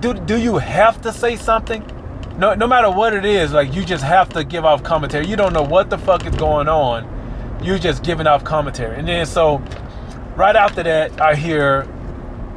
do 0.00 0.14
do 0.14 0.38
you 0.38 0.58
have 0.58 1.00
to 1.02 1.12
say 1.12 1.36
something? 1.36 1.82
No, 2.38 2.54
no 2.54 2.66
matter 2.66 2.90
what 2.90 3.14
it 3.14 3.24
is, 3.24 3.52
like 3.52 3.74
you 3.74 3.84
just 3.84 4.04
have 4.04 4.28
to 4.30 4.44
give 4.44 4.64
off 4.64 4.82
commentary. 4.82 5.26
You 5.26 5.36
don't 5.36 5.54
know 5.54 5.62
what 5.62 5.88
the 5.88 5.96
fuck 5.96 6.26
is 6.26 6.34
going 6.36 6.68
on. 6.68 7.08
You're 7.62 7.78
just 7.78 8.02
giving 8.02 8.26
off 8.26 8.44
commentary, 8.44 8.98
and 8.98 9.08
then 9.08 9.24
so 9.24 9.62
right 10.36 10.54
after 10.54 10.82
that, 10.82 11.18
I 11.18 11.34
hear 11.34 11.88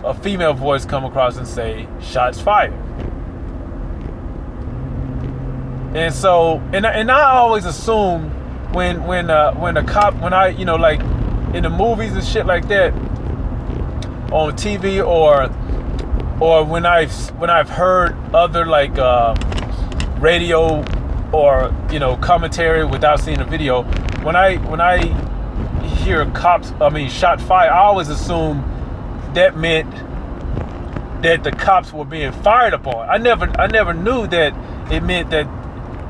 a 0.04 0.14
female 0.14 0.54
voice 0.54 0.84
come 0.84 1.06
across 1.06 1.38
and 1.38 1.48
say, 1.48 1.88
"Shots 2.02 2.42
fired." 2.42 2.74
And 5.96 6.14
so, 6.14 6.62
and 6.74 6.86
and 6.86 7.10
I 7.10 7.32
always 7.32 7.66
assume 7.66 8.30
when 8.74 9.06
when 9.06 9.30
uh, 9.30 9.54
when 9.54 9.78
a 9.78 9.84
cop 9.84 10.14
when 10.16 10.34
I 10.34 10.50
you 10.50 10.66
know 10.66 10.76
like 10.76 11.00
in 11.56 11.64
the 11.64 11.70
movies 11.70 12.12
and 12.14 12.24
shit 12.24 12.46
like 12.46 12.68
that 12.68 12.94
on 14.32 14.54
TV 14.58 15.06
or 15.06 15.50
or 16.42 16.66
when 16.66 16.86
I've 16.86 17.14
when 17.40 17.50
I've 17.50 17.70
heard 17.70 18.16
other 18.34 18.66
like 18.66 18.98
uh, 18.98 19.36
radio 20.20 20.84
or 21.32 21.74
you 21.92 22.00
know 22.00 22.18
commentary 22.18 22.86
without 22.86 23.20
seeing 23.20 23.40
a 23.40 23.46
video 23.46 23.84
when 24.24 24.36
I 24.36 24.58
when 24.70 24.82
I 24.82 25.06
hear 25.86 26.26
cops 26.32 26.72
I 26.82 26.90
mean 26.90 27.10
shot 27.10 27.42
fire 27.42 27.72
I 27.72 27.80
always 27.80 28.10
assume 28.10 28.62
that 29.34 29.58
meant 29.58 29.92
that 31.22 31.44
the 31.44 31.52
cops 31.52 31.94
were 31.94 32.06
being 32.06 32.32
fired 32.32 32.74
upon 32.74 33.10
I 33.10 33.18
never 33.18 33.46
I 33.60 33.68
never 33.68 33.94
knew 33.94 34.28
that 34.28 34.54
it 34.92 35.04
meant 35.04 35.30
that 35.30 35.48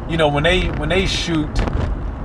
you 0.10 0.18
know, 0.18 0.28
when 0.28 0.44
they 0.44 0.68
when 0.72 0.89
they 0.89 1.06
shoot, 1.06 1.54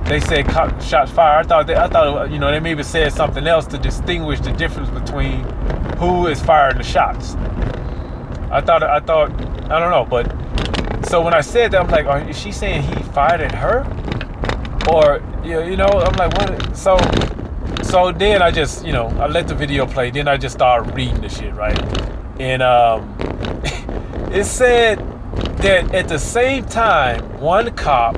they 0.05 0.19
said 0.19 0.47
say 0.47 0.79
shots 0.81 1.11
fired. 1.11 1.45
I 1.45 1.47
thought 1.47 1.67
they, 1.67 1.75
I 1.75 1.87
thought 1.87 2.31
you 2.31 2.39
know 2.39 2.51
they 2.51 2.59
maybe 2.59 2.81
said 2.81 3.13
something 3.13 3.45
else 3.45 3.67
to 3.67 3.77
distinguish 3.77 4.39
the 4.39 4.51
difference 4.51 4.89
between 4.89 5.43
who 5.97 6.27
is 6.27 6.41
firing 6.41 6.77
the 6.77 6.83
shots. 6.83 7.35
I 8.51 8.61
thought 8.61 8.81
I 8.81 8.99
thought 8.99 9.31
I 9.69 9.79
don't 9.79 9.91
know, 9.91 10.05
but 10.09 10.33
so 11.05 11.21
when 11.21 11.33
I 11.33 11.41
said 11.41 11.71
that, 11.71 11.81
I'm 11.81 11.89
like, 11.89 12.05
are, 12.05 12.27
is 12.27 12.37
she 12.37 12.51
saying 12.51 12.81
he 12.81 13.03
fired 13.11 13.41
at 13.41 13.53
her, 13.53 13.85
or 14.89 15.21
you 15.43 15.75
know, 15.75 15.87
I'm 15.87 16.15
like, 16.15 16.33
what? 16.37 16.75
So 16.75 16.97
so 17.83 18.11
then 18.11 18.41
I 18.41 18.51
just 18.51 18.85
you 18.85 18.91
know 18.91 19.07
I 19.19 19.27
let 19.27 19.47
the 19.47 19.55
video 19.55 19.85
play. 19.85 20.09
Then 20.09 20.27
I 20.27 20.37
just 20.37 20.55
started 20.55 20.93
reading 20.95 21.21
the 21.21 21.29
shit 21.29 21.53
right, 21.53 21.79
and 22.39 22.63
um, 22.63 23.15
it 24.31 24.45
said 24.45 24.97
that 25.59 25.93
at 25.93 26.07
the 26.07 26.17
same 26.17 26.65
time, 26.65 27.21
one 27.39 27.73
cop, 27.75 28.17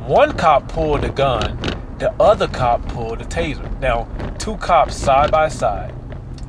one 0.00 0.36
cop 0.36 0.68
pulled 0.68 1.04
a 1.04 1.10
gun, 1.10 1.58
the 1.98 2.12
other 2.20 2.48
cop 2.48 2.86
pulled 2.88 3.20
a 3.20 3.24
taser. 3.24 3.80
Now, 3.80 4.08
two 4.38 4.56
cops 4.56 4.96
side 4.96 5.30
by 5.30 5.48
side, 5.48 5.94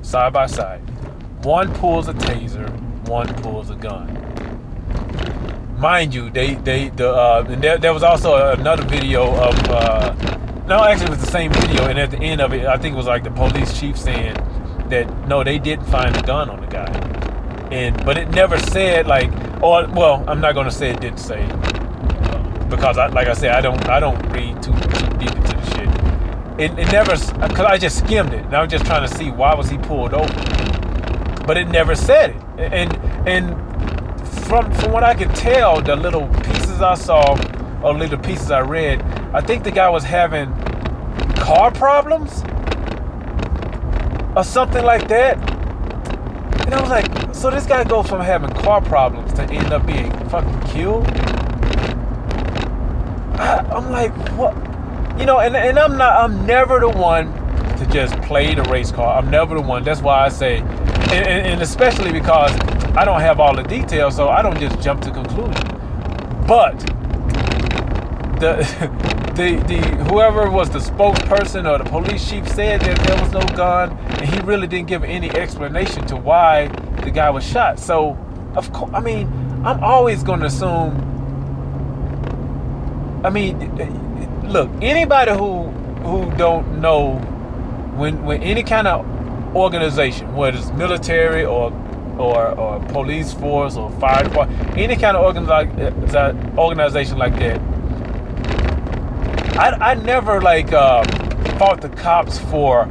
side 0.02 0.34
by 0.34 0.48
side. 0.48 0.82
One 1.46 1.74
pulls 1.76 2.08
a 2.08 2.14
taser, 2.14 2.70
one 3.08 3.34
pulls 3.36 3.70
a 3.70 3.76
gun. 3.76 4.32
Mind 5.82 6.14
you, 6.14 6.30
they 6.30 6.54
they 6.54 6.90
the 6.90 7.10
uh, 7.10 7.44
and 7.50 7.60
there, 7.60 7.76
there 7.80 7.92
was 7.92 8.04
also 8.04 8.52
another 8.52 8.84
video 8.84 9.24
of 9.34 9.58
uh, 9.68 10.14
no, 10.68 10.84
actually 10.84 11.08
it 11.08 11.10
was 11.10 11.22
the 11.22 11.32
same 11.32 11.52
video, 11.52 11.86
and 11.86 11.98
at 11.98 12.12
the 12.12 12.20
end 12.20 12.40
of 12.40 12.54
it, 12.54 12.68
I 12.68 12.78
think 12.78 12.94
it 12.94 12.98
was 12.98 13.08
like 13.08 13.24
the 13.24 13.32
police 13.32 13.80
chief 13.80 13.98
saying 13.98 14.36
that 14.90 15.28
no, 15.28 15.44
they 15.44 15.58
didn't 15.58 15.86
find 15.86 16.16
a 16.16 16.22
gun 16.22 16.52
on 16.52 16.62
the 16.62 16.68
guy, 16.68 16.86
and 17.72 18.06
but 18.06 18.16
it 18.16 18.30
never 18.30 18.60
said 18.60 19.08
like 19.08 19.32
or 19.64 19.88
well, 19.88 20.24
I'm 20.28 20.40
not 20.40 20.54
gonna 20.54 20.70
say 20.70 20.92
it 20.92 21.02
didn't 21.02 21.18
say 21.18 21.44
because 22.70 23.00
I, 23.00 23.08
like 23.08 23.28
I 23.28 23.34
said, 23.34 23.50
I 23.50 23.62
don't 23.62 23.90
I 23.90 24.00
don't 24.00 24.22
read 24.30 24.62
too, 24.62 24.74
too 24.74 25.18
deep 25.18 25.36
into 25.36 25.56
the 25.56 25.66
shit. 25.66 25.90
It, 26.60 26.78
it 26.78 26.92
never 26.92 27.18
because 27.18 27.66
I 27.66 27.80
just 27.80 27.98
skimmed 27.98 28.34
it 28.34 28.46
and 28.46 28.56
I 28.56 28.62
was 28.62 28.70
just 28.70 28.86
trying 28.86 29.10
to 29.10 29.16
see 29.16 29.32
why 29.32 29.56
was 29.56 29.68
he 29.68 29.80
pulled 29.80 30.14
over, 30.14 31.44
but 31.48 31.58
it 31.58 31.70
never 31.70 31.96
said 31.96 32.36
it. 32.60 32.72
And 32.72 32.96
and 33.28 33.71
from 34.52 34.70
from 34.74 34.92
what 34.92 35.02
I 35.02 35.14
could 35.14 35.34
tell, 35.34 35.82
the 35.82 35.96
little 35.96 36.28
pieces 36.44 36.82
I 36.82 36.96
saw 36.96 37.38
or 37.82 37.94
little 37.94 38.18
pieces 38.18 38.52
I 38.52 38.60
read, 38.60 39.02
I 39.34 39.40
think 39.40 39.64
the 39.64 39.72
guy 39.72 39.88
was 39.88 40.04
having 40.04 40.54
car 41.38 41.72
problems 41.72 42.44
or 44.36 44.44
something 44.44 44.84
like 44.84 45.08
that. 45.08 45.38
And 46.66 46.74
I 46.74 46.82
was 46.82 46.90
like, 46.90 47.34
so 47.34 47.50
this 47.50 47.66
guy 47.66 47.86
goes 47.86 48.10
from 48.10 48.20
having 48.20 48.50
car 48.50 48.82
problems 48.82 49.32
to 49.36 49.44
end 49.44 49.72
up 49.72 49.86
being 49.86 50.12
fucking 50.28 50.60
killed? 50.68 51.08
I, 53.40 53.66
am 53.72 53.90
like, 53.90 54.12
what? 54.38 54.54
You 55.18 55.28
know, 55.28 55.40
and, 55.40 55.56
and 55.56 55.80
I'm 55.80 55.98
not, 55.98 56.22
I'm 56.22 56.46
never 56.46 56.82
the 56.82 56.90
one 56.90 57.32
to 57.78 57.86
just 57.86 58.22
play 58.24 58.54
the 58.54 58.64
race 58.64 58.92
car. 58.92 59.18
I'm 59.18 59.32
never 59.32 59.56
the 59.56 59.62
one. 59.62 59.86
That's 59.86 60.02
why 60.02 60.26
I 60.26 60.28
say, 60.28 60.58
and, 60.58 61.26
and, 61.26 61.48
and 61.48 61.62
especially 61.62 62.12
because 62.12 62.52
I 62.94 63.06
don't 63.06 63.22
have 63.22 63.40
all 63.40 63.56
the 63.56 63.64
details, 63.64 64.18
so 64.18 64.28
I 64.28 64.42
don't 64.42 64.60
just 64.60 64.82
jump 64.82 65.02
to 65.04 65.12
conclusions. 65.12 65.58
But 66.46 66.78
the 68.42 68.58
the 69.36 69.64
the 69.66 69.80
whoever 70.10 70.50
was 70.52 70.70
the 70.70 70.80
spokesperson 70.80 71.70
or 71.72 71.78
the 71.82 71.90
police 71.90 72.30
chief 72.30 72.46
said 72.50 72.82
that 72.82 72.98
there 73.08 73.24
was 73.24 73.32
no 73.32 73.56
gun, 73.56 73.98
and 73.98 74.30
he 74.30 74.42
really 74.42 74.68
didn't 74.68 74.88
give 74.88 75.06
any 75.06 75.30
explanation 75.30 76.06
to 76.08 76.18
why 76.18 76.68
the 77.04 77.12
guy 77.12 77.30
was 77.30 77.48
shot. 77.48 77.80
So, 77.80 78.18
of 78.56 78.74
course, 78.74 78.92
I 78.94 79.00
mean, 79.00 79.28
I'm 79.64 79.82
always 79.82 80.22
going 80.22 80.42
to 80.42 80.48
assume. 80.48 81.08
I 83.24 83.30
mean, 83.30 83.62
eh, 83.80 83.84
eh, 83.86 84.48
look, 84.48 84.70
anybody 84.82 85.32
who 85.32 85.70
who 86.04 86.30
don't 86.32 86.82
know 86.82 87.20
when 87.96 88.26
when 88.26 88.44
any 88.44 88.64
kind 88.64 88.88
of 88.88 89.06
organization, 89.56 90.36
whether 90.36 90.58
it's 90.58 90.72
military 90.72 91.46
or 91.46 91.72
or, 92.20 92.52
or 92.60 92.80
police 92.88 93.34
force 93.34 93.76
or 93.76 93.90
fire 93.92 94.24
department, 94.24 94.78
any 94.78 94.96
kind 94.96 95.18
of 95.18 95.36
organi- 95.36 96.58
organization 96.58 97.18
like 97.18 97.38
that, 97.40 97.60
I, 99.58 99.92
I 99.92 99.94
never 99.96 100.42
like 100.42 100.72
uh, 100.74 101.04
fought 101.58 101.82
the 101.82 101.90
cops 101.90 102.38
for 102.38 102.86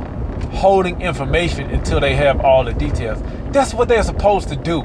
holding 0.52 1.00
information 1.00 1.70
until 1.70 2.00
they 2.00 2.14
have 2.14 2.40
all 2.40 2.64
the 2.64 2.72
details. 2.72 3.22
That's 3.52 3.74
what 3.74 3.88
they're 3.88 4.02
supposed 4.02 4.48
to 4.48 4.56
do. 4.56 4.82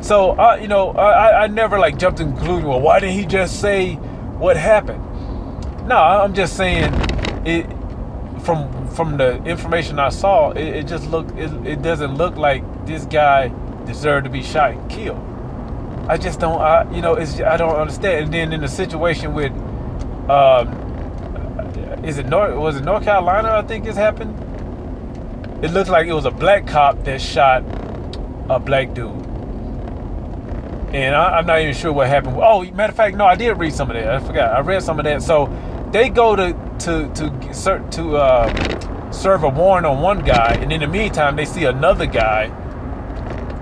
So, 0.00 0.38
uh, 0.38 0.58
you 0.60 0.68
know, 0.68 0.90
I, 0.92 1.44
I 1.44 1.46
never 1.48 1.78
like 1.78 1.98
jumped 1.98 2.20
in 2.20 2.32
conclusion. 2.32 2.68
Well, 2.68 2.80
why 2.80 3.00
didn't 3.00 3.16
he 3.16 3.26
just 3.26 3.60
say 3.60 3.94
what 4.38 4.56
happened? 4.56 5.04
No, 5.86 5.96
I'm 5.96 6.34
just 6.34 6.56
saying 6.56 6.92
it. 7.46 7.66
From 8.42 8.86
from 8.88 9.16
the 9.18 9.42
information 9.44 9.98
I 9.98 10.08
saw, 10.10 10.52
it, 10.52 10.64
it 10.64 10.86
just 10.86 11.10
looked. 11.10 11.36
It, 11.38 11.52
it 11.66 11.82
doesn't 11.82 12.14
look 12.14 12.36
like 12.36 12.62
this 12.88 13.04
guy 13.04 13.52
deserved 13.86 14.24
to 14.24 14.30
be 14.30 14.42
shot 14.42 14.72
and 14.72 14.90
killed. 14.90 15.24
I 16.08 16.16
just 16.16 16.40
don't. 16.40 16.60
I, 16.60 16.90
you 16.90 17.02
know, 17.02 17.14
it's 17.14 17.40
I 17.40 17.56
don't 17.56 17.76
understand. 17.76 18.24
And 18.24 18.34
then 18.34 18.52
in 18.52 18.60
the 18.62 18.68
situation 18.68 19.34
with 19.34 19.52
um, 20.30 20.88
is 22.04 22.18
it 22.18 22.26
North? 22.26 22.56
Was 22.56 22.76
it 22.76 22.84
North 22.84 23.04
Carolina? 23.04 23.50
I 23.50 23.62
think 23.62 23.84
this 23.84 23.96
happened. 23.96 24.34
It 25.64 25.70
looked 25.70 25.90
like 25.90 26.06
it 26.06 26.12
was 26.12 26.24
a 26.24 26.30
black 26.30 26.66
cop 26.66 27.04
that 27.04 27.20
shot 27.20 27.64
a 28.48 28.58
black 28.58 28.94
dude, 28.94 29.10
and 30.94 31.14
I, 31.14 31.38
am 31.38 31.46
not 31.46 31.60
even 31.60 31.74
sure 31.74 31.92
what 31.92 32.08
happened. 32.08 32.38
Oh, 32.40 32.64
matter 32.72 32.90
of 32.90 32.96
fact, 32.96 33.16
no, 33.16 33.26
I 33.26 33.34
did 33.34 33.58
read 33.58 33.74
some 33.74 33.90
of 33.90 33.96
that. 33.96 34.08
I 34.08 34.18
forgot. 34.20 34.56
I 34.56 34.60
read 34.60 34.82
some 34.82 34.98
of 34.98 35.04
that. 35.04 35.22
So 35.22 35.46
they 35.92 36.08
go 36.08 36.34
to 36.36 36.52
to 36.80 37.12
to 37.14 37.88
to 37.90 38.16
uh, 38.16 39.10
serve 39.10 39.42
a 39.42 39.48
warrant 39.48 39.86
on 39.86 40.00
one 40.00 40.24
guy, 40.24 40.54
and 40.60 40.72
in 40.72 40.80
the 40.80 40.86
meantime, 40.86 41.36
they 41.36 41.44
see 41.44 41.64
another 41.64 42.06
guy. 42.06 42.50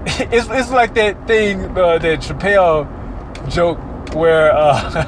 it's 0.31 0.47
it's 0.49 0.71
like 0.71 0.95
that 0.95 1.27
thing 1.27 1.65
uh, 1.77 1.99
that 1.99 2.21
Chappelle 2.21 2.87
joke 3.51 3.79
where 4.15 4.53
uh, 4.55 5.05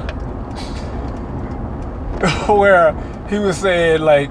where 2.53 2.91
he 3.29 3.39
was 3.39 3.55
saying 3.57 4.01
like 4.01 4.29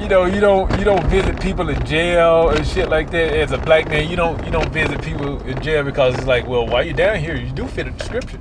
you 0.00 0.08
know 0.08 0.24
you 0.24 0.40
don't 0.40 0.70
you 0.78 0.84
don't 0.84 1.04
visit 1.08 1.40
people 1.40 1.68
in 1.68 1.84
jail 1.84 2.50
and 2.50 2.64
shit 2.64 2.88
like 2.88 3.10
that. 3.10 3.34
As 3.34 3.50
a 3.50 3.58
black 3.58 3.88
man 3.88 4.08
you 4.08 4.14
don't 4.14 4.40
you 4.44 4.52
don't 4.52 4.68
visit 4.68 5.02
people 5.02 5.42
in 5.42 5.60
jail 5.60 5.82
because 5.82 6.14
it's 6.14 6.26
like 6.26 6.46
well 6.46 6.64
why 6.64 6.82
you 6.82 6.92
down 6.92 7.18
here? 7.18 7.34
You 7.34 7.50
do 7.50 7.66
fit 7.66 7.88
a 7.88 7.90
description. 7.90 8.40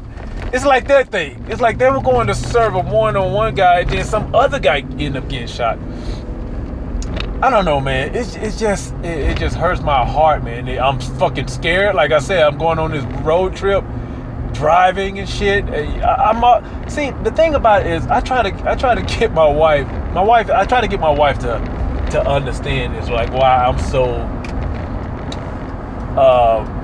It's 0.53 0.65
like 0.65 0.87
that 0.89 1.09
thing. 1.09 1.43
It's 1.49 1.61
like 1.61 1.79
they 1.79 1.89
were 1.89 2.01
going 2.01 2.27
to 2.27 2.35
serve 2.35 2.75
a 2.75 2.81
one-on-one 2.81 3.55
guy 3.55 3.79
and 3.79 3.89
then 3.89 4.05
some 4.05 4.35
other 4.35 4.59
guy 4.59 4.81
ended 4.81 5.17
up 5.17 5.27
getting 5.27 5.47
shot 5.47 5.79
I 7.43 7.49
don't 7.49 7.65
know, 7.65 7.79
man. 7.79 8.15
It's, 8.15 8.35
it's 8.35 8.59
just 8.59 8.93
it, 8.95 9.31
it 9.31 9.37
just 9.37 9.55
hurts 9.55 9.81
my 9.81 10.05
heart, 10.05 10.43
man. 10.43 10.67
I'm 10.69 10.99
fucking 10.99 11.47
scared. 11.47 11.95
Like 11.95 12.11
I 12.11 12.19
said, 12.19 12.43
I'm 12.43 12.57
going 12.57 12.77
on 12.77 12.91
this 12.91 13.03
road 13.23 13.55
trip 13.55 13.83
driving 14.53 15.19
and 15.19 15.27
shit. 15.27 15.65
I, 15.65 16.29
am 16.29 16.43
uh, 16.43 16.61
see 16.87 17.11
the 17.23 17.31
thing 17.31 17.55
about 17.55 17.85
it 17.85 17.93
is 17.93 18.05
I 18.07 18.19
try 18.19 18.49
to 18.49 18.69
I 18.69 18.75
try 18.75 18.93
to 18.95 19.01
get 19.19 19.31
my 19.31 19.47
wife 19.47 19.87
my 20.13 20.21
wife 20.21 20.49
I 20.49 20.65
try 20.65 20.81
to 20.81 20.87
get 20.87 20.99
my 20.99 21.09
wife 21.09 21.39
to 21.39 22.07
to 22.11 22.27
understand 22.27 22.95
is 22.97 23.09
like 23.09 23.31
why 23.31 23.65
I'm 23.65 23.79
so 23.79 24.13
um 26.19 26.81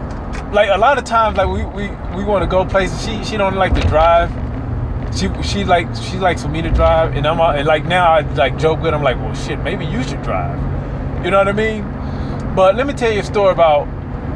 like 0.54 0.70
a 0.70 0.78
lot 0.78 0.98
of 0.98 1.04
times, 1.04 1.38
like 1.38 1.48
we 1.48 1.66
we, 1.66 1.90
we 2.16 2.24
want 2.24 2.44
to 2.44 2.48
go 2.48 2.66
places. 2.66 3.04
She 3.06 3.24
she 3.24 3.38
don't 3.38 3.56
like 3.56 3.74
to 3.76 3.82
drive. 3.82 4.32
She 5.16 5.30
she 5.44 5.64
like 5.64 5.88
she 5.96 6.18
likes 6.18 6.44
for 6.44 6.50
me 6.50 6.62
to 6.62 6.70
drive, 6.70 7.16
and 7.16 7.26
I'm 7.26 7.40
and 7.40 7.68
like 7.68 7.86
now 7.86 8.12
I 8.12 8.22
like 8.22 8.58
joke 8.58 8.82
with. 8.82 8.94
I'm 8.94 9.04
like, 9.04 9.18
well, 9.18 9.34
shit, 9.34 9.60
maybe 9.60 9.86
you 9.86 10.04
should 10.04 10.22
drive. 10.22 10.58
You 11.24 11.32
know 11.32 11.38
what 11.38 11.48
I 11.48 11.54
mean? 11.54 11.84
But 12.56 12.76
let 12.76 12.88
me 12.88 12.94
tell 12.94 13.12
you 13.12 13.20
a 13.20 13.24
story 13.24 13.52
about. 13.52 13.88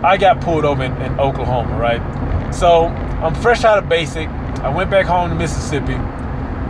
I 0.03 0.17
got 0.17 0.41
pulled 0.41 0.65
over 0.65 0.83
in, 0.83 0.91
in 1.03 1.19
Oklahoma, 1.19 1.77
right? 1.77 2.01
So 2.53 2.85
I'm 2.87 3.35
fresh 3.35 3.63
out 3.63 3.77
of 3.77 3.87
basic. 3.87 4.27
I 4.27 4.69
went 4.69 4.89
back 4.89 5.05
home 5.05 5.29
to 5.29 5.35
Mississippi 5.35 5.93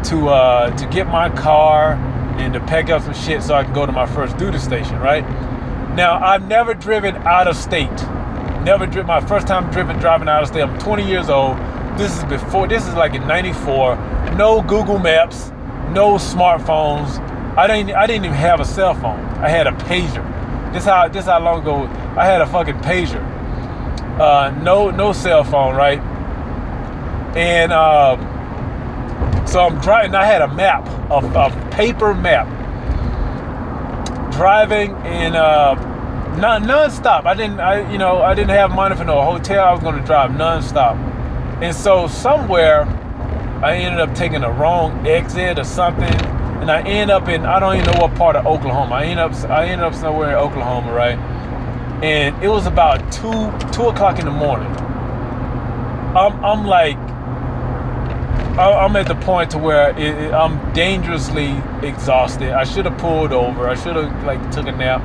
to 0.10 0.30
uh, 0.30 0.76
to 0.76 0.86
get 0.88 1.08
my 1.08 1.30
car 1.30 1.94
and 2.38 2.54
to 2.54 2.60
pack 2.62 2.90
up 2.90 3.04
some 3.04 3.14
shit 3.14 3.44
so 3.44 3.54
I 3.54 3.64
can 3.64 3.74
go 3.74 3.86
to 3.86 3.92
my 3.92 4.06
first 4.06 4.38
duty 4.38 4.58
station, 4.58 5.00
right? 5.00 5.24
Now 5.96 6.22
I've 6.24 6.48
never 6.48 6.74
driven 6.74 7.16
out 7.18 7.48
of 7.48 7.56
state. 7.56 7.90
Never 8.64 8.86
driven. 8.86 9.08
My 9.08 9.22
first 9.22 9.48
time 9.48 9.72
driven 9.72 9.98
driving 10.00 10.28
out 10.28 10.44
of 10.44 10.50
state. 10.50 10.62
I'm 10.62 10.78
20 10.80 11.08
years 11.08 11.30
old. 11.30 11.58
This 11.98 12.18
is 12.18 12.24
before. 12.26 12.68
This 12.68 12.88
is 12.88 12.94
like 12.96 13.14
in 13.14 13.28
'94. 13.28 13.96
No 14.36 14.62
Google 14.62 15.00
Maps. 15.00 15.50
No 15.92 16.16
smartphones. 16.16 17.20
I 17.58 17.68
didn't. 17.68 17.96
I 17.96 18.08
didn't 18.08 18.26
even 18.26 18.38
have 18.38 18.60
a 18.60 18.66
cell 18.66 18.94
phone. 18.94 19.20
I 19.40 19.50
had 19.50 19.68
a 19.68 19.72
pager. 19.72 20.24
This 20.74 20.86
how. 20.86 21.08
This 21.08 21.26
how 21.26 21.40
long 21.40 21.62
ago 21.62 21.84
I 22.18 22.26
had 22.26 22.42
a 22.42 22.48
fucking 22.48 22.76
pager. 22.76 23.22
Uh, 24.20 24.52
no. 24.62 24.90
No 24.90 25.14
cell 25.14 25.44
phone. 25.44 25.76
Right. 25.76 26.00
And 27.36 27.72
um, 27.72 28.20
so 29.48 29.60
I'm 29.60 29.80
driving. 29.80 30.16
I 30.16 30.26
had 30.26 30.42
a 30.42 30.48
map, 30.48 30.88
a, 31.12 31.18
a 31.18 31.72
paper 31.72 32.14
map, 32.14 32.48
driving 34.32 34.92
in 35.06 35.36
uh, 35.36 35.76
non 36.40 36.64
nonstop. 36.64 37.26
I 37.26 37.34
didn't. 37.34 37.60
I 37.60 37.92
you 37.92 37.98
know 37.98 38.22
I 38.22 38.34
didn't 38.34 38.52
have 38.52 38.72
money 38.72 38.96
for 38.96 39.04
no 39.04 39.22
hotel. 39.22 39.66
I 39.66 39.74
was 39.74 39.82
going 39.82 40.00
to 40.00 40.06
drive 40.06 40.32
nonstop. 40.32 41.11
And 41.62 41.76
so 41.76 42.08
somewhere, 42.08 42.84
I 43.64 43.76
ended 43.76 44.00
up 44.00 44.16
taking 44.16 44.44
a 44.44 44.52
wrong 44.52 45.06
exit 45.06 45.60
or 45.60 45.64
something, 45.64 46.14
and 46.62 46.72
I 46.72 46.82
end 46.82 47.12
up 47.12 47.28
in 47.30 47.46
I 47.46 47.60
don't 47.60 47.78
even 47.78 47.92
know 47.94 48.02
what 48.02 48.16
part 48.16 48.36
of 48.36 48.48
Oklahoma. 48.48 48.96
I 48.96 49.06
end 49.06 49.20
up 49.20 49.34
I 49.50 49.66
ended 49.66 49.86
up 49.86 49.94
somewhere 49.94 50.30
in 50.30 50.36
Oklahoma, 50.36 50.92
right? 50.92 51.20
And 52.04 52.44
it 52.44 52.48
was 52.48 52.66
about 52.66 53.12
two 53.12 53.52
two 53.72 53.90
o'clock 53.90 54.18
in 54.18 54.26
the 54.26 54.32
morning. 54.32 54.72
I'm 56.16 56.44
I'm 56.44 56.66
like 56.66 56.98
I'm 58.58 58.96
at 58.96 59.08
the 59.08 59.16
point 59.16 59.52
to 59.52 59.58
where 59.58 59.98
it, 59.98 60.34
I'm 60.34 60.74
dangerously 60.74 61.56
exhausted. 61.88 62.52
I 62.52 62.64
should 62.64 62.86
have 62.86 62.98
pulled 62.98 63.32
over. 63.32 63.70
I 63.70 63.76
should 63.76 63.96
have 63.96 64.24
like 64.26 64.52
took 64.52 64.68
a 64.68 64.72
nap. 64.72 65.02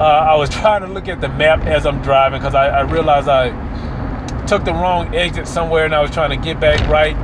Uh, 0.00 0.04
I 0.04 0.34
was 0.36 0.50
trying 0.60 0.82
to 0.82 0.88
look 0.88 1.08
at 1.08 1.20
the 1.20 1.28
map 1.28 1.64
as 1.64 1.86
I'm 1.86 2.02
driving 2.02 2.40
because 2.40 2.54
I, 2.54 2.68
I, 2.68 2.80
realized 2.82 3.28
I 3.28 3.48
took 4.50 4.64
the 4.64 4.72
wrong 4.72 5.14
exit 5.14 5.46
somewhere 5.46 5.84
and 5.84 5.94
I 5.94 6.00
was 6.00 6.10
trying 6.10 6.30
to 6.30 6.44
get 6.44 6.60
back 6.60 6.86
right. 6.88 7.16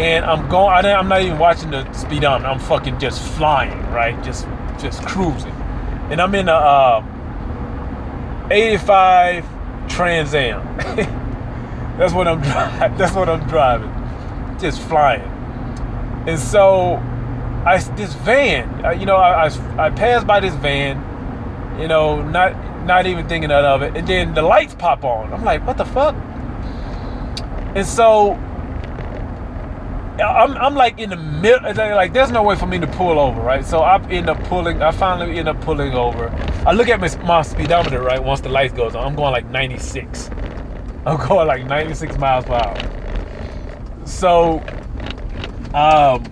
And 0.00 0.24
I'm 0.24 0.48
going. 0.48 0.84
I 0.84 0.88
am 0.88 1.08
not 1.08 1.22
even 1.22 1.38
watching 1.38 1.70
the 1.70 1.90
speedometer. 1.92 2.48
I'm 2.48 2.58
fucking 2.58 2.98
just 2.98 3.22
flying, 3.34 3.78
right? 3.92 4.20
Just 4.24 4.48
just 4.80 5.04
cruising. 5.06 5.52
And 6.10 6.20
I'm 6.20 6.34
in 6.34 6.48
a 6.48 6.52
uh, 6.52 7.04
85 8.50 9.46
Trans 9.88 10.34
Am. 10.34 10.76
that's 11.96 12.12
what 12.12 12.26
I'm 12.26 12.40
driving. 12.40 12.96
That's 12.98 13.14
what 13.14 13.28
I'm 13.28 13.46
driving 13.46 14.04
just 14.58 14.80
flying. 14.82 15.22
And 16.26 16.38
so, 16.38 16.96
I 17.66 17.78
this 17.96 18.14
van, 18.14 18.84
uh, 18.84 18.90
you 18.90 19.06
know, 19.06 19.16
I, 19.16 19.46
I, 19.46 19.86
I 19.86 19.90
passed 19.90 20.26
by 20.26 20.40
this 20.40 20.54
van, 20.54 20.98
you 21.80 21.88
know, 21.88 22.22
not 22.22 22.52
not 22.86 23.06
even 23.06 23.28
thinking 23.28 23.50
of 23.50 23.82
it, 23.82 23.96
and 23.96 24.06
then 24.06 24.34
the 24.34 24.42
lights 24.42 24.74
pop 24.74 25.04
on. 25.04 25.32
I'm 25.32 25.44
like, 25.44 25.66
what 25.66 25.76
the 25.76 25.84
fuck? 25.84 26.14
And 27.74 27.86
so, 27.86 28.38
I'm, 30.22 30.56
I'm 30.56 30.74
like 30.76 30.98
in 31.00 31.10
the 31.10 31.16
middle, 31.16 31.74
like 31.74 32.12
there's 32.12 32.30
no 32.30 32.42
way 32.42 32.54
for 32.54 32.66
me 32.66 32.78
to 32.78 32.86
pull 32.86 33.18
over, 33.18 33.40
right? 33.40 33.64
So 33.64 33.80
I 33.80 34.00
end 34.10 34.30
up 34.30 34.42
pulling, 34.44 34.80
I 34.80 34.92
finally 34.92 35.38
end 35.38 35.48
up 35.48 35.60
pulling 35.60 35.92
over. 35.92 36.28
I 36.66 36.72
look 36.72 36.88
at 36.88 37.00
my, 37.00 37.08
my 37.24 37.42
speedometer, 37.42 38.00
right? 38.00 38.22
Once 38.22 38.40
the 38.40 38.48
light 38.48 38.76
goes 38.76 38.94
on, 38.94 39.04
I'm 39.04 39.16
going 39.16 39.32
like 39.32 39.50
96. 39.50 40.30
I'm 41.04 41.16
going 41.28 41.48
like 41.48 41.66
96 41.66 42.16
miles 42.16 42.44
per 42.44 42.54
hour. 42.54 44.06
So, 44.06 44.60
um, 45.74 46.24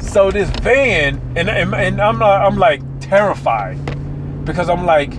so 0.00 0.32
this 0.32 0.50
van, 0.62 1.20
and, 1.36 1.48
and, 1.48 1.72
and 1.72 2.00
I'm 2.00 2.20
I'm 2.20 2.56
like 2.56 2.82
terrified 2.98 3.78
because 4.44 4.68
I'm 4.68 4.84
like, 4.84 5.12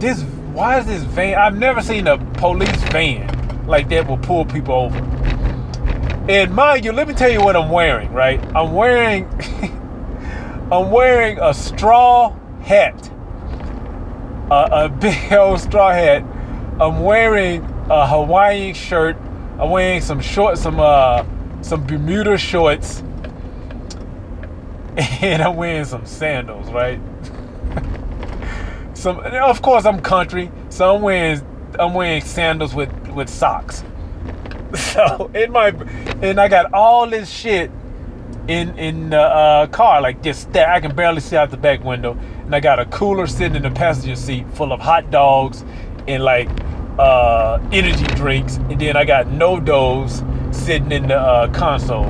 this, 0.00 0.22
why 0.54 0.78
is 0.78 0.86
this 0.86 1.02
van? 1.02 1.36
I've 1.36 1.58
never 1.58 1.82
seen 1.82 2.06
a 2.06 2.16
police 2.16 2.82
van 2.84 3.35
like 3.66 3.88
that 3.90 4.08
will 4.08 4.18
pull 4.18 4.44
people 4.44 4.74
over. 4.74 4.98
And 6.28 6.54
mind 6.54 6.84
you, 6.84 6.92
let 6.92 7.06
me 7.08 7.14
tell 7.14 7.30
you 7.30 7.40
what 7.40 7.56
I'm 7.56 7.70
wearing, 7.70 8.12
right? 8.12 8.40
I'm 8.54 8.72
wearing, 8.72 9.26
I'm 10.72 10.90
wearing 10.90 11.38
a 11.40 11.54
straw 11.54 12.36
hat, 12.60 13.10
a, 14.50 14.84
a 14.84 14.88
big 15.00 15.32
old 15.32 15.60
straw 15.60 15.92
hat. 15.92 16.22
I'm 16.80 17.00
wearing 17.00 17.62
a 17.88 18.06
Hawaiian 18.06 18.74
shirt 18.74 19.16
I'm 19.58 19.70
wearing 19.70 20.02
some 20.02 20.20
shorts, 20.20 20.60
some 20.60 20.78
uh, 20.78 21.24
some 21.62 21.86
Bermuda 21.86 22.36
shorts, 22.36 23.00
and 24.98 25.42
I'm 25.42 25.56
wearing 25.56 25.86
some 25.86 26.04
sandals, 26.04 26.70
right? 26.70 27.00
some, 28.92 29.18
of 29.20 29.62
course, 29.62 29.86
I'm 29.86 30.00
country, 30.00 30.52
so 30.68 30.94
I'm 30.94 31.00
wearing 31.00 31.40
I'm 31.78 31.94
wearing 31.94 32.20
sandals 32.20 32.74
with 32.74 32.90
with 33.16 33.28
socks. 33.28 33.82
So 34.76 35.30
in 35.34 35.52
my 35.52 35.68
and 36.22 36.40
I 36.40 36.48
got 36.48 36.74
all 36.74 37.08
this 37.08 37.30
shit 37.30 37.70
in 38.48 38.78
in 38.78 39.10
the 39.10 39.20
uh, 39.20 39.66
car, 39.68 40.02
like 40.02 40.22
just 40.22 40.52
that 40.52 40.68
I 40.68 40.80
can 40.80 40.94
barely 40.94 41.20
see 41.20 41.36
out 41.36 41.50
the 41.50 41.56
back 41.56 41.82
window, 41.84 42.12
and 42.44 42.54
I 42.54 42.60
got 42.60 42.78
a 42.78 42.84
cooler 42.86 43.26
sitting 43.26 43.56
in 43.56 43.62
the 43.62 43.70
passenger 43.70 44.16
seat 44.16 44.44
full 44.54 44.72
of 44.72 44.80
hot 44.80 45.10
dogs 45.10 45.64
and 46.06 46.22
like 46.22 46.48
uh, 46.98 47.58
energy 47.72 48.06
drinks, 48.14 48.56
and 48.56 48.80
then 48.80 48.96
I 48.96 49.04
got 49.04 49.28
no 49.28 49.56
NoDoz 49.56 50.54
sitting 50.54 50.92
in 50.92 51.08
the 51.08 51.18
uh, 51.18 51.52
console. 51.52 52.04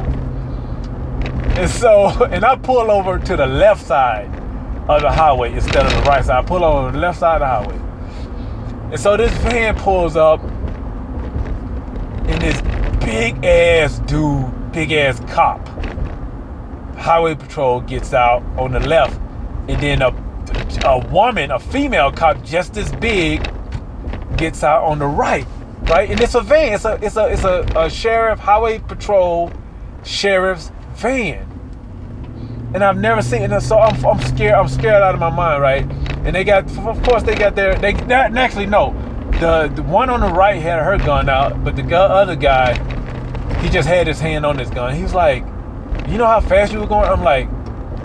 And 1.56 1.70
so, 1.70 2.08
and 2.30 2.44
I 2.44 2.56
pull 2.56 2.90
over 2.90 3.18
to 3.18 3.36
the 3.36 3.46
left 3.46 3.84
side 3.84 4.28
of 4.88 5.02
the 5.02 5.10
highway 5.10 5.52
instead 5.52 5.84
of 5.84 5.92
the 5.92 6.02
right 6.02 6.24
side. 6.24 6.44
I 6.44 6.46
pull 6.46 6.64
over 6.64 6.92
the 6.92 6.98
left 6.98 7.18
side 7.18 7.40
of 7.42 7.64
the 7.66 7.70
highway. 7.70 7.82
And 8.92 9.00
so 9.00 9.16
this 9.16 9.32
van 9.38 9.74
pulls 9.76 10.16
up, 10.16 10.40
and 12.28 12.42
this 12.42 12.60
big 13.04 13.44
ass 13.44 13.98
dude, 14.00 14.72
big 14.72 14.92
ass 14.92 15.20
cop, 15.32 15.66
highway 16.96 17.34
patrol 17.34 17.80
gets 17.80 18.12
out 18.12 18.42
on 18.58 18.72
the 18.72 18.80
left, 18.80 19.20
and 19.68 19.80
then 19.80 20.02
a, 20.02 20.08
a 20.84 21.06
woman, 21.08 21.50
a 21.50 21.58
female 21.58 22.10
cop 22.10 22.42
just 22.44 22.76
as 22.76 22.92
big, 22.96 23.42
gets 24.36 24.62
out 24.62 24.84
on 24.84 24.98
the 24.98 25.06
right, 25.06 25.46
right? 25.82 26.10
And 26.10 26.20
it's 26.20 26.34
a 26.34 26.40
van. 26.40 26.74
It's 26.74 26.84
a 26.84 26.98
it's 27.02 27.16
a 27.16 27.26
it's 27.26 27.44
a, 27.44 27.66
a 27.76 27.90
sheriff 27.90 28.38
highway 28.38 28.78
patrol 28.78 29.52
sheriff's 30.04 30.70
van. 30.94 31.42
And 32.74 32.84
I've 32.84 32.98
never 32.98 33.22
seen 33.22 33.42
it, 33.42 33.60
so 33.60 33.78
I'm, 33.78 34.04
I'm 34.04 34.20
scared. 34.20 34.54
I'm 34.54 34.68
scared 34.68 35.02
out 35.02 35.14
of 35.14 35.20
my 35.20 35.30
mind, 35.30 35.62
right? 35.62 35.84
And 36.26 36.34
they 36.34 36.44
got, 36.44 36.64
of 36.78 37.02
course, 37.04 37.22
they 37.22 37.34
got 37.34 37.54
their. 37.54 37.76
They 37.76 37.92
actually 37.94 38.66
no, 38.66 38.90
the 39.40 39.68
the 39.74 39.82
one 39.82 40.10
on 40.10 40.20
the 40.20 40.28
right 40.28 40.60
had 40.60 40.82
her 40.82 40.98
gun 40.98 41.28
out, 41.28 41.64
but 41.64 41.76
the 41.76 41.96
other 41.96 42.36
guy, 42.36 42.74
he 43.60 43.68
just 43.68 43.88
had 43.88 44.06
his 44.06 44.20
hand 44.20 44.46
on 44.46 44.58
his 44.58 44.70
gun. 44.70 44.94
He 44.94 45.02
was 45.02 45.14
like, 45.14 45.44
"You 46.08 46.18
know 46.18 46.26
how 46.26 46.40
fast 46.40 46.72
you 46.72 46.80
were 46.80 46.86
going?" 46.86 47.08
I'm 47.08 47.22
like, 47.22 47.48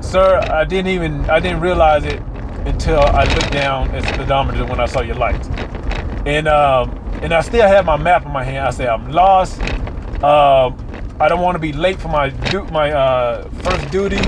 "Sir, 0.01 0.39
I 0.51 0.65
didn't 0.65 0.91
even 0.91 1.29
I 1.29 1.39
didn't 1.39 1.61
realize 1.61 2.05
it 2.05 2.21
until 2.65 2.99
I 2.99 3.23
looked 3.23 3.51
down 3.51 3.89
at 3.91 4.03
the 4.03 4.13
speedometer 4.13 4.65
when 4.65 4.79
I 4.79 4.85
saw 4.85 5.01
your 5.01 5.15
lights." 5.15 5.49
and 6.25 6.47
um, 6.47 6.89
and 7.21 7.33
I 7.33 7.41
still 7.41 7.67
have 7.67 7.85
my 7.85 7.97
map 7.97 8.25
in 8.25 8.31
my 8.31 8.43
hand. 8.43 8.67
I 8.67 8.71
say 8.71 8.87
I'm 8.87 9.11
lost. 9.11 9.61
Um, 10.23 10.77
I 11.19 11.27
don't 11.27 11.41
want 11.41 11.55
to 11.55 11.59
be 11.59 11.73
late 11.73 11.99
for 11.99 12.07
my 12.07 12.29
du- 12.29 12.65
my 12.65 12.91
uh, 12.91 13.49
first 13.63 13.89
duty. 13.91 14.19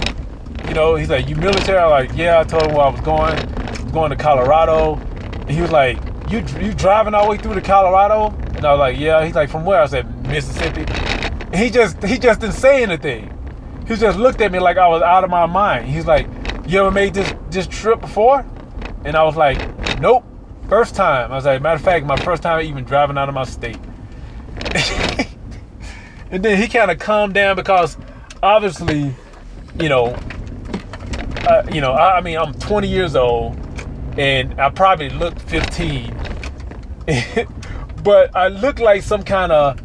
You 0.67 0.73
know, 0.73 0.95
he's 0.95 1.09
like, 1.09 1.27
"You 1.27 1.35
military?" 1.35 1.77
I'm 1.77 1.89
like, 1.89 2.15
"Yeah." 2.15 2.39
I 2.39 2.43
told 2.43 2.63
him 2.63 2.73
where 2.75 2.85
I 2.85 2.89
was 2.89 3.01
going. 3.01 3.35
I 3.35 3.71
was 3.71 3.91
going 3.91 4.09
to 4.09 4.15
Colorado. 4.15 4.95
And 4.95 5.51
he 5.51 5.61
was 5.61 5.71
like, 5.71 5.97
"You 6.29 6.39
you 6.59 6.73
driving 6.73 7.13
all 7.13 7.25
the 7.25 7.31
way 7.31 7.37
through 7.37 7.55
to 7.55 7.61
Colorado?" 7.61 8.35
And 8.55 8.65
I 8.65 8.71
was 8.71 8.79
like, 8.79 8.97
"Yeah." 8.97 9.23
He's 9.25 9.35
like, 9.35 9.49
"From 9.49 9.65
where?" 9.65 9.81
I 9.81 9.85
said, 9.85 10.27
"Mississippi." 10.27 10.85
He 11.57 11.69
just 11.69 12.01
he 12.03 12.17
just 12.17 12.39
didn't 12.39 12.55
say 12.55 12.83
anything. 12.83 13.29
He 13.87 13.95
just 13.95 14.17
looked 14.17 14.41
at 14.41 14.51
me 14.51 14.59
like 14.59 14.77
I 14.77 14.87
was 14.87 15.01
out 15.01 15.23
of 15.23 15.29
my 15.29 15.45
mind. 15.45 15.85
He's 15.87 16.05
like, 16.05 16.27
"You 16.65 16.79
ever 16.79 16.91
made 16.91 17.13
this 17.13 17.33
this 17.49 17.67
trip 17.67 18.01
before?" 18.01 18.45
And 19.05 19.15
I 19.15 19.23
was 19.23 19.35
like, 19.35 19.59
"Nope." 19.99 20.25
First 20.69 20.95
time. 20.95 21.31
I 21.31 21.35
was 21.35 21.45
like, 21.45 21.61
matter 21.61 21.75
of 21.75 21.81
fact, 21.81 22.05
my 22.05 22.15
first 22.15 22.41
time 22.41 22.65
even 22.65 22.83
driving 22.83 23.17
out 23.17 23.29
of 23.29 23.35
my 23.35 23.43
state. 23.43 23.77
and 26.31 26.43
then 26.43 26.59
he 26.59 26.67
kind 26.67 26.89
of 26.89 26.99
calmed 26.99 27.33
down 27.33 27.55
because 27.55 27.97
obviously, 28.41 29.13
you 29.79 29.89
know, 29.89 30.15
uh, 31.47 31.63
you 31.71 31.81
know, 31.81 31.91
I, 31.91 32.17
I, 32.17 32.21
mean, 32.21 32.37
I'm 32.37 32.53
20 32.53 32.87
years 32.87 33.15
old 33.15 33.57
and 34.17 34.59
I 34.59 34.69
probably 34.69 35.09
looked 35.09 35.41
15. 35.41 36.15
but 38.03 38.35
I 38.35 38.47
look 38.47 38.79
like 38.79 39.01
some 39.01 39.23
kind 39.23 39.51
of 39.51 39.81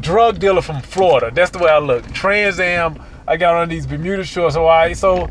drug 0.00 0.38
dealer 0.38 0.62
from 0.62 0.80
Florida. 0.80 1.30
That's 1.32 1.50
the 1.50 1.58
way 1.58 1.70
I 1.70 1.78
look. 1.78 2.10
Trans 2.12 2.58
Am. 2.58 3.02
I 3.26 3.36
got 3.36 3.54
on 3.54 3.68
these 3.68 3.86
Bermuda 3.86 4.24
shorts, 4.24 4.56
Hawaii. 4.56 4.94
So 4.94 5.30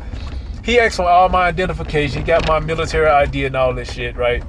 he 0.64 0.78
asked 0.78 0.96
for 0.96 1.08
all 1.08 1.28
my 1.28 1.46
identification. 1.46 2.20
He 2.20 2.26
got 2.26 2.46
my 2.46 2.60
military 2.60 3.08
ID 3.08 3.46
and 3.46 3.56
all 3.56 3.74
this 3.74 3.92
shit, 3.92 4.16
right? 4.16 4.42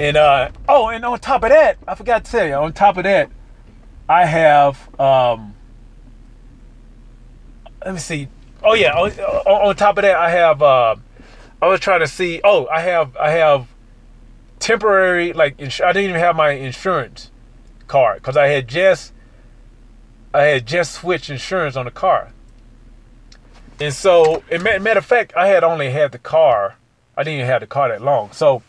And 0.00 0.16
uh 0.16 0.50
oh, 0.68 0.88
and 0.88 1.04
on 1.04 1.20
top 1.20 1.44
of 1.44 1.50
that, 1.50 1.76
I 1.86 1.94
forgot 1.94 2.24
to 2.24 2.30
tell 2.30 2.46
you. 2.46 2.54
On 2.54 2.72
top 2.72 2.96
of 2.96 3.04
that, 3.04 3.30
I 4.08 4.24
have 4.24 4.88
um. 4.98 5.54
Let 7.84 7.94
me 7.94 8.00
see. 8.00 8.28
Oh 8.64 8.74
yeah. 8.74 8.94
On, 8.94 9.10
on 9.10 9.76
top 9.76 9.98
of 9.98 10.02
that, 10.02 10.16
I 10.16 10.30
have. 10.30 10.62
Uh, 10.62 10.96
I 11.62 11.68
was 11.68 11.78
trying 11.78 12.00
to 12.00 12.08
see. 12.08 12.40
Oh, 12.42 12.66
I 12.66 12.80
have. 12.80 13.16
I 13.16 13.30
have 13.30 13.68
temporary 14.58 15.32
like. 15.32 15.62
I 15.62 15.92
didn't 15.92 16.10
even 16.10 16.20
have 16.20 16.34
my 16.34 16.50
insurance 16.50 17.30
card 17.86 18.20
because 18.20 18.36
I 18.36 18.48
had 18.48 18.66
just. 18.66 19.12
I 20.34 20.42
had 20.42 20.66
just 20.66 20.92
switched 20.92 21.30
insurance 21.30 21.76
on 21.76 21.84
the 21.84 21.92
car. 21.92 22.32
And 23.78 23.94
so, 23.94 24.42
matter 24.50 24.98
of 24.98 25.04
fact, 25.04 25.34
I 25.36 25.46
had 25.48 25.62
only 25.62 25.90
had 25.90 26.12
the 26.12 26.18
car. 26.18 26.76
I 27.16 27.22
didn't 27.22 27.40
even 27.40 27.46
have 27.46 27.60
the 27.60 27.66
car 27.66 27.88
that 27.88 28.02
long. 28.02 28.32
So, 28.32 28.62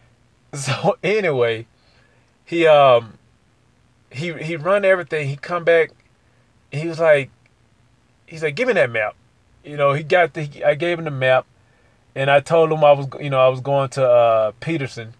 so 0.54 0.96
anyway, 1.02 1.66
he 2.46 2.66
um, 2.66 3.18
he 4.10 4.32
he 4.32 4.56
run 4.56 4.86
everything. 4.86 5.28
He 5.28 5.36
come 5.36 5.64
back. 5.64 5.90
He 6.72 6.88
was 6.88 6.98
like, 6.98 7.30
he's 8.24 8.42
like, 8.42 8.54
give 8.54 8.68
me 8.68 8.74
that 8.74 8.90
map. 8.90 9.16
You 9.64 9.76
know, 9.76 9.92
he 9.92 10.02
got 10.02 10.32
the. 10.32 10.64
I 10.64 10.76
gave 10.76 10.98
him 10.98 11.04
the 11.04 11.10
map, 11.10 11.44
and 12.18 12.32
I 12.32 12.40
told 12.40 12.72
him 12.72 12.82
I 12.82 12.90
was, 12.90 13.06
you 13.20 13.30
know, 13.30 13.38
I 13.38 13.46
was 13.46 13.60
going 13.60 13.90
to 13.90 14.04
uh, 14.04 14.52
Peterson. 14.58 15.14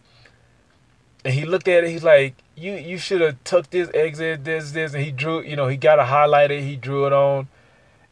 And 1.24 1.32
he 1.32 1.44
looked 1.44 1.68
at 1.68 1.84
it. 1.84 1.90
He's 1.90 2.02
like, 2.02 2.34
you 2.56 2.72
you 2.72 2.98
should 2.98 3.20
have 3.20 3.36
took 3.44 3.70
this 3.70 3.88
exit, 3.94 4.44
this 4.44 4.72
this, 4.72 4.94
and 4.94 5.04
he 5.04 5.12
drew. 5.12 5.40
You 5.40 5.54
know, 5.54 5.68
he 5.68 5.76
got 5.76 6.00
a 6.00 6.02
highlighter. 6.02 6.60
He 6.60 6.74
drew 6.74 7.06
it 7.06 7.12
on. 7.12 7.46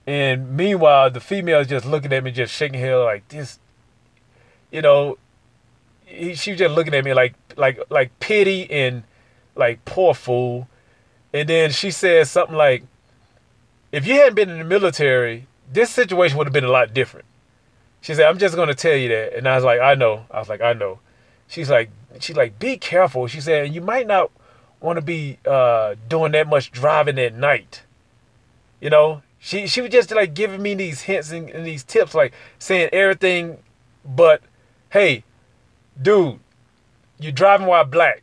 And 0.06 0.56
meanwhile, 0.56 1.10
the 1.10 1.18
female 1.18 1.58
is 1.58 1.66
just 1.66 1.84
looking 1.84 2.12
at 2.12 2.22
me, 2.22 2.30
just 2.30 2.54
shaking 2.54 2.80
her 2.80 3.02
like 3.02 3.26
this. 3.26 3.58
You 4.70 4.82
know, 4.82 5.18
he, 6.04 6.36
she 6.36 6.52
was 6.52 6.60
just 6.60 6.72
looking 6.72 6.94
at 6.94 7.04
me 7.04 7.12
like 7.12 7.34
like 7.56 7.80
like 7.90 8.16
pity 8.20 8.70
and 8.70 9.02
like 9.56 9.84
poor 9.84 10.14
fool. 10.14 10.68
And 11.34 11.48
then 11.48 11.72
she 11.72 11.90
said 11.90 12.28
something 12.28 12.56
like, 12.56 12.84
"If 13.90 14.06
you 14.06 14.14
hadn't 14.14 14.36
been 14.36 14.50
in 14.50 14.58
the 14.58 14.64
military, 14.64 15.48
this 15.72 15.90
situation 15.90 16.38
would 16.38 16.46
have 16.46 16.54
been 16.54 16.62
a 16.62 16.70
lot 16.70 16.94
different." 16.94 17.26
She 18.06 18.14
said, 18.14 18.28
"I'm 18.28 18.38
just 18.38 18.54
to 18.54 18.72
tell 18.72 18.94
you 18.94 19.08
that." 19.08 19.36
And 19.36 19.48
I 19.48 19.56
was 19.56 19.64
like, 19.64 19.80
"I 19.80 19.94
know." 19.94 20.26
I 20.30 20.38
was 20.38 20.48
like, 20.48 20.60
"I 20.60 20.74
know." 20.74 21.00
She's 21.48 21.68
like, 21.68 21.90
she's 22.20 22.36
like, 22.36 22.56
"Be 22.56 22.76
careful." 22.76 23.26
She 23.26 23.40
said, 23.40 23.74
"You 23.74 23.80
might 23.80 24.06
not 24.06 24.30
want 24.78 24.96
to 24.96 25.02
be 25.02 25.38
uh, 25.44 25.96
doing 26.08 26.30
that 26.30 26.46
much 26.46 26.70
driving 26.70 27.18
at 27.18 27.34
night." 27.34 27.82
You 28.80 28.90
know, 28.90 29.22
she 29.40 29.66
she 29.66 29.80
was 29.80 29.90
just 29.90 30.12
like 30.12 30.34
giving 30.34 30.62
me 30.62 30.74
these 30.74 31.00
hints 31.02 31.32
and, 31.32 31.50
and 31.50 31.66
these 31.66 31.82
tips, 31.82 32.14
like 32.14 32.32
saying 32.60 32.90
everything, 32.92 33.58
but 34.04 34.40
hey, 34.90 35.24
dude, 36.00 36.38
you're 37.18 37.32
driving 37.32 37.66
while 37.66 37.84
black. 37.84 38.22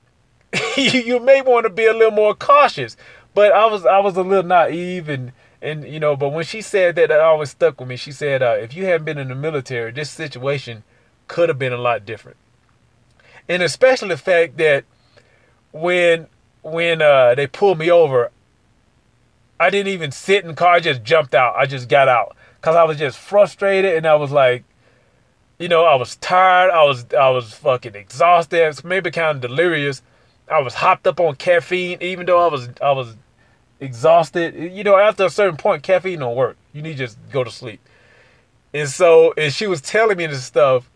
you, 0.78 1.02
you 1.02 1.20
may 1.20 1.42
want 1.42 1.66
to 1.66 1.70
be 1.70 1.88
a 1.88 1.94
little 1.94 2.12
more 2.12 2.34
cautious. 2.34 2.96
But 3.34 3.52
I 3.52 3.66
was 3.66 3.86
I 3.86 4.00
was 4.00 4.16
a 4.16 4.24
little 4.24 4.44
naive 4.44 5.10
and 5.10 5.34
and 5.64 5.88
you 5.88 6.00
know, 6.00 6.16
but 6.18 6.30
when 6.30 6.44
she 6.44 6.62
said 6.62 6.96
that, 6.96 7.08
that 7.08 7.20
always 7.22 7.52
stuck 7.52 7.80
with 7.80 7.88
me. 7.88 7.96
She 7.96 8.12
said, 8.12 8.44
uh, 8.44 8.58
if 8.60 8.76
you 8.76 8.86
hadn't 8.86 9.06
been 9.06 9.18
in 9.18 9.30
the 9.30 9.36
military, 9.36 9.92
this 9.92 10.10
situation 10.10 10.84
could 11.28 11.48
have 11.48 11.58
been 11.58 11.74
a 11.74 11.78
lot 11.78 12.06
different. 12.06 12.38
And 13.48 13.64
especially 13.64 14.10
the 14.10 14.18
fact 14.18 14.58
that 14.58 14.84
when 15.72 16.28
when 16.62 17.02
uh, 17.02 17.36
they 17.36 17.48
pulled 17.48 17.80
me 17.80 17.90
over, 17.90 18.30
I 19.60 19.70
didn't 19.70 19.94
even 19.94 20.12
sit 20.12 20.44
in 20.44 20.50
the 20.50 20.54
car. 20.54 20.74
I 20.74 20.80
just 20.82 21.04
jumped 21.04 21.34
out. 21.34 21.56
I 21.56 21.66
just 21.66 21.88
got 21.88 22.10
out 22.10 22.36
because 22.60 22.76
I 22.76 22.84
was 22.84 22.98
just 22.98 23.18
frustrated 23.18 23.96
and 23.96 24.06
I 24.06 24.16
was 24.16 24.32
like, 24.32 24.66
you 25.60 25.70
know, 25.70 25.86
I 25.86 25.96
was 25.96 26.18
tired. 26.18 26.72
I 26.72 26.84
was 26.84 27.06
I 27.14 27.30
was 27.30 27.54
fucking 27.54 27.96
exhausted. 27.96 28.84
Maybe 28.84 29.12
kind 29.12 29.36
of 29.36 29.42
delirious. 29.42 30.02
I 30.52 30.60
was 30.60 30.74
hopped 30.74 31.08
up 31.08 31.22
on 31.22 31.36
caffeine, 31.36 32.00
even 32.02 32.26
though 32.26 32.46
I 32.46 32.48
was 32.48 32.70
I 32.82 32.92
was 32.92 33.16
exhausted. 33.84 34.56
You 34.56 34.84
know, 34.84 34.98
after 34.98 35.26
a 35.26 35.30
certain 35.30 35.58
point, 35.58 35.84
caffeine 35.84 36.20
don't 36.20 36.36
work. 36.36 36.58
You 36.72 36.82
need 36.82 36.94
to 36.94 37.06
just 37.06 37.18
go 37.32 37.44
to 37.44 37.52
sleep. 37.52 37.80
And 38.74 38.90
so, 38.90 39.34
and 39.38 39.54
she 39.54 39.68
was 39.68 39.82
telling 39.82 40.18
me 40.18 40.26
this 40.26 40.44
stuff, 40.44 40.90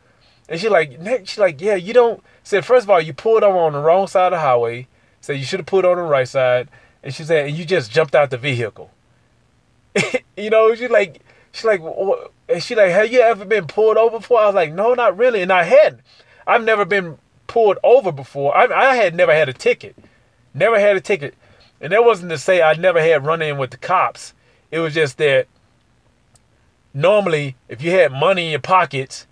and 0.50 0.60
she 0.60 0.70
like, 0.70 1.00
she 1.26 1.40
like, 1.40 1.62
yeah, 1.62 1.76
you 1.76 1.94
don't. 1.94 2.24
Said 2.44 2.66
first 2.66 2.86
of 2.86 2.90
all, 2.90 3.02
you 3.02 3.14
pulled 3.14 3.44
over 3.44 3.58
on 3.58 3.74
the 3.74 3.80
wrong 3.80 4.08
side 4.08 4.34
of 4.34 4.38
the 4.38 4.40
highway. 4.40 4.88
Said 5.22 5.34
you 5.34 5.46
should 5.46 5.60
have 5.60 5.68
pulled 5.68 5.86
on 5.86 5.98
the 5.98 6.04
right 6.04 6.28
side. 6.28 6.70
And 7.04 7.14
she 7.14 7.24
said, 7.24 7.48
and 7.48 7.58
you 7.58 7.66
just 7.66 7.92
jumped 7.92 8.16
out 8.16 8.30
the 8.30 8.38
vehicle. 8.38 8.92
you 10.38 10.50
know, 10.50 10.74
she 10.74 10.88
like, 10.88 11.22
she's 11.52 11.66
like, 11.66 11.82
and 12.50 12.64
she 12.64 12.76
like, 12.76 12.92
have 12.92 13.12
you 13.12 13.20
ever 13.20 13.46
been 13.46 13.68
pulled 13.68 13.98
over 13.98 14.20
before? 14.20 14.40
I 14.40 14.46
was 14.46 14.56
like, 14.56 14.74
no, 14.74 14.94
not 14.94 15.18
really. 15.18 15.42
And 15.42 15.52
I 15.52 15.64
hadn't. 15.64 16.02
I've 16.46 16.64
never 16.64 16.86
been 16.86 17.18
pulled 17.48 17.78
over 17.84 18.12
before. 18.12 18.56
I, 18.58 18.66
I 18.66 18.96
had 18.96 19.14
never 19.16 19.34
had 19.34 19.50
a 19.50 19.54
ticket. 19.54 19.96
Never 20.54 20.80
had 20.80 20.96
a 20.96 21.02
ticket. 21.02 21.36
And 21.80 21.94
that 21.94 22.04
wasn't 22.04 22.32
to 22.32 22.38
say 22.38 22.62
I 22.62 22.74
never 22.74 23.02
had 23.02 23.26
run 23.26 23.42
in 23.42 23.58
with 23.58 23.72
the 23.72 23.78
cops. 23.78 24.34
It 24.72 24.80
was 24.80 24.94
just 24.94 25.18
that 25.18 25.48
normally, 26.94 27.56
if 27.70 27.82
you 27.82 27.92
had 27.92 28.12
money 28.12 28.46
in 28.46 28.52
your 28.52 28.60
pockets, 28.60 29.28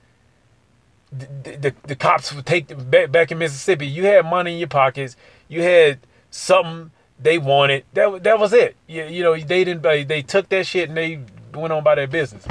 the, 1.12 1.58
the, 1.58 1.76
the 1.84 1.96
cops 1.96 2.34
would 2.34 2.46
take 2.46 2.68
the, 2.68 2.76
back, 2.76 3.12
back 3.12 3.32
in 3.32 3.38
Mississippi. 3.38 3.88
You 3.88 4.06
had 4.06 4.26
money 4.26 4.54
in 4.54 4.60
your 4.60 4.68
pockets. 4.68 5.16
You 5.48 5.62
had 5.62 6.00
something 6.30 6.92
they 7.20 7.38
wanted. 7.38 7.86
That 7.94 8.24
that 8.24 8.40
was 8.40 8.54
it. 8.54 8.76
You, 8.88 9.06
you 9.06 9.24
know, 9.24 9.36
they 9.36 9.64
didn't. 9.64 9.82
They 9.82 10.22
took 10.22 10.50
that 10.50 10.68
shit 10.68 10.90
and 10.90 10.98
they 10.98 11.22
went 11.54 11.74
on 11.74 11.84
by 11.84 11.96
their 11.96 12.08
business. 12.08 12.46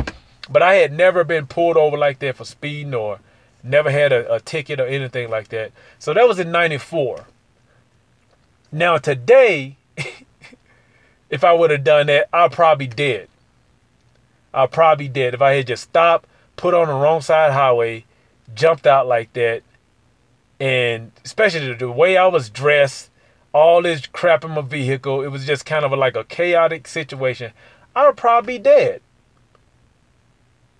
But 0.50 0.62
I 0.62 0.74
had 0.74 0.92
never 0.92 1.24
been 1.24 1.46
pulled 1.46 1.76
over 1.76 1.96
like 1.96 2.18
that 2.20 2.36
for 2.36 2.44
speeding 2.44 2.94
or 2.94 3.20
never 3.62 3.90
had 3.90 4.12
a, 4.12 4.34
a 4.34 4.40
ticket 4.40 4.80
or 4.80 4.86
anything 4.86 5.30
like 5.30 5.48
that. 5.48 5.72
So 5.98 6.12
that 6.14 6.26
was 6.28 6.38
in 6.38 6.50
'94. 6.50 7.26
Now 8.72 8.98
today, 8.98 9.76
if 11.30 11.44
I 11.44 11.52
would 11.52 11.70
have 11.70 11.84
done 11.84 12.06
that, 12.06 12.28
I'd 12.32 12.52
probably 12.52 12.86
dead. 12.86 13.28
I'd 14.52 14.70
probably 14.70 15.08
dead 15.08 15.34
if 15.34 15.42
I 15.42 15.54
had 15.54 15.66
just 15.66 15.84
stopped, 15.84 16.28
put 16.56 16.74
on 16.74 16.86
the 16.86 16.94
wrong 16.94 17.20
side 17.20 17.52
highway, 17.52 18.04
jumped 18.54 18.86
out 18.86 19.06
like 19.06 19.32
that, 19.32 19.62
and 20.60 21.10
especially 21.24 21.74
the, 21.74 21.90
way 21.90 22.16
I 22.16 22.26
was 22.26 22.48
dressed, 22.48 23.10
all 23.52 23.82
this 23.82 24.06
crap 24.06 24.44
in 24.44 24.52
my 24.52 24.60
vehicle, 24.60 25.22
it 25.22 25.28
was 25.28 25.46
just 25.46 25.66
kind 25.66 25.84
of 25.84 25.92
like 25.92 26.16
a 26.16 26.24
chaotic 26.24 26.86
situation. 26.86 27.52
I 27.94 28.06
would 28.06 28.16
probably 28.16 28.58
be 28.58 28.62
dead. 28.62 29.00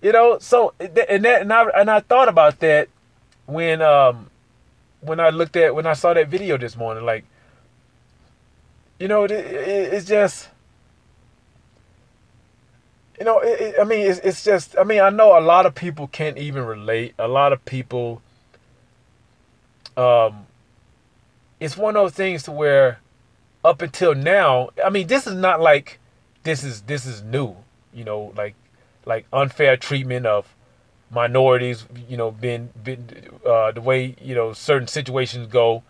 You 0.01 0.11
know, 0.11 0.37
so 0.39 0.73
and 0.79 1.25
that 1.25 1.41
and 1.41 1.51
I 1.51 1.63
and 1.69 1.89
I 1.89 1.99
thought 2.01 2.27
about 2.27 2.59
that 2.59 2.89
when 3.47 3.81
um 3.81 4.29
when 5.01 5.19
I 5.19 5.29
looked 5.29 5.55
at 5.55 5.73
when 5.73 5.87
I 5.87 5.93
saw 5.93 6.13
that 6.13 6.27
video 6.27 6.57
this 6.57 6.75
morning, 6.75 7.05
like 7.05 7.25
you 8.99 9.07
know, 9.07 9.23
it, 9.25 9.31
it, 9.31 9.93
it's 9.93 10.05
just 10.05 10.49
you 13.19 13.25
know, 13.25 13.39
it, 13.39 13.75
I 13.79 13.83
mean, 13.83 14.09
it's, 14.09 14.19
it's 14.19 14.43
just, 14.43 14.77
I 14.77 14.83
mean, 14.83 14.99
I 14.99 15.09
know 15.09 15.37
a 15.37 15.41
lot 15.41 15.65
of 15.65 15.75
people 15.75 16.07
can't 16.07 16.37
even 16.37 16.65
relate. 16.65 17.13
A 17.17 17.27
lot 17.27 17.53
of 17.53 17.63
people, 17.65 18.21
um, 19.95 20.47
it's 21.59 21.77
one 21.77 21.95
of 21.95 22.03
those 22.03 22.13
things 22.13 22.43
to 22.43 22.51
where 22.51 22.99
up 23.63 23.81
until 23.81 24.13
now, 24.13 24.69
I 24.83 24.89
mean, 24.89 25.07
this 25.07 25.27
is 25.27 25.35
not 25.35 25.61
like 25.61 25.99
this 26.43 26.63
is, 26.63 26.81
this 26.81 27.05
is 27.05 27.23
new, 27.23 27.55
you 27.93 28.03
know, 28.03 28.33
like, 28.35 28.55
like 29.05 29.25
unfair 29.31 29.77
treatment 29.77 30.25
of 30.25 30.53
minorities, 31.09 31.85
you 32.09 32.17
know, 32.17 32.31
being, 32.31 32.69
being 32.83 33.09
uh, 33.45 33.71
the 33.71 33.81
way, 33.81 34.15
you 34.21 34.35
know, 34.35 34.51
certain 34.53 34.87
situations 34.87 35.47
go. 35.47 35.83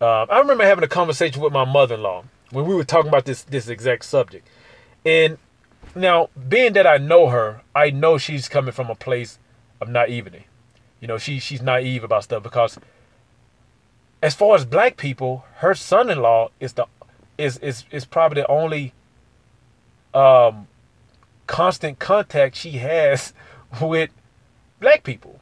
Uh, 0.00 0.26
I 0.30 0.38
remember 0.38 0.64
having 0.64 0.84
a 0.84 0.88
conversation 0.88 1.42
with 1.42 1.52
my 1.52 1.64
mother-in-law 1.64 2.24
when 2.52 2.66
we 2.66 2.74
were 2.74 2.84
talking 2.84 3.08
about 3.08 3.24
this, 3.24 3.42
this 3.42 3.68
exact 3.68 4.04
subject. 4.04 4.46
And 5.04 5.38
now, 5.94 6.30
being 6.48 6.74
that 6.74 6.86
I 6.86 6.98
know 6.98 7.28
her, 7.28 7.62
I 7.74 7.90
know 7.90 8.18
she's 8.18 8.48
coming 8.48 8.72
from 8.72 8.88
a 8.88 8.94
place 8.94 9.38
of 9.80 9.88
naivety. 9.88 10.46
You 11.00 11.08
know, 11.08 11.18
she 11.18 11.40
she's 11.40 11.60
naive 11.60 12.04
about 12.04 12.24
stuff 12.24 12.44
because 12.44 12.78
as 14.22 14.34
far 14.34 14.54
as 14.54 14.64
black 14.64 14.96
people, 14.96 15.44
her 15.56 15.74
son-in-law 15.74 16.50
is 16.60 16.74
the 16.74 16.86
is 17.36 17.58
is 17.58 17.84
is 17.90 18.04
probably 18.04 18.42
the 18.42 18.48
only 18.48 18.92
um 20.14 20.68
constant 21.48 21.98
contact 21.98 22.54
she 22.54 22.72
has 22.72 23.32
with 23.80 24.10
black 24.80 25.02
people. 25.02 25.40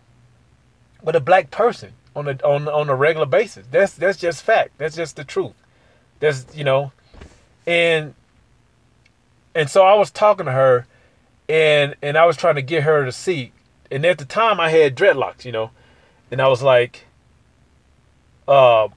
With 1.03 1.17
a 1.17 1.21
black 1.21 1.51
person 1.51 1.93
on 2.17 2.29
a 2.29 2.33
on 2.45 2.69
on 2.69 2.89
a 2.89 2.95
regular 2.95 3.27
basis. 3.27 3.67
That's 3.71 3.95
that's 3.95 4.19
just 4.19 4.43
fact. 4.43 4.73
That's 4.79 4.97
just 4.97 5.17
the 5.17 5.25
truth. 5.25 5.55
That's 6.21 6.47
you 6.55 6.65
know, 6.65 6.93
and 7.67 8.15
and 9.55 9.69
so 9.69 9.85
I 9.85 9.95
was 9.95 10.11
talking 10.11 10.47
to 10.47 10.53
her, 10.53 10.87
and 11.49 11.95
and 12.03 12.17
I 12.17 12.27
was 12.27 12.37
trying 12.37 12.57
to 12.57 12.63
get 12.63 12.85
her 12.85 13.05
to 13.05 13.13
see. 13.13 13.53
And 13.91 14.05
at 14.05 14.19
the 14.19 14.25
time, 14.25 14.61
I 14.61 14.71
had 14.71 14.97
dreadlocks, 14.97 15.45
you 15.45 15.53
know, 15.53 15.71
and 16.31 16.41
I 16.41 16.47
was 16.47 16.63
like, 16.63 17.07
uh, 18.47 18.89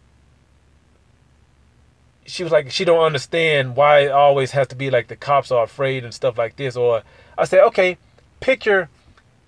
she 2.26 2.43
was 2.43 2.52
like, 2.52 2.71
she 2.71 2.86
don't 2.86 3.04
understand 3.04 3.76
why 3.76 3.99
it 3.99 4.12
always 4.12 4.52
has 4.52 4.67
to 4.67 4.76
be 4.76 4.89
like 4.89 5.08
the 5.08 5.15
cops 5.15 5.52
are 5.52 5.63
afraid 5.63 6.04
and 6.04 6.13
stuff 6.13 6.38
like 6.38 6.56
this. 6.56 6.76
Or 6.76 7.04
I 7.38 7.45
said, 7.45 7.63
okay, 7.65 7.97
picture 8.39 8.89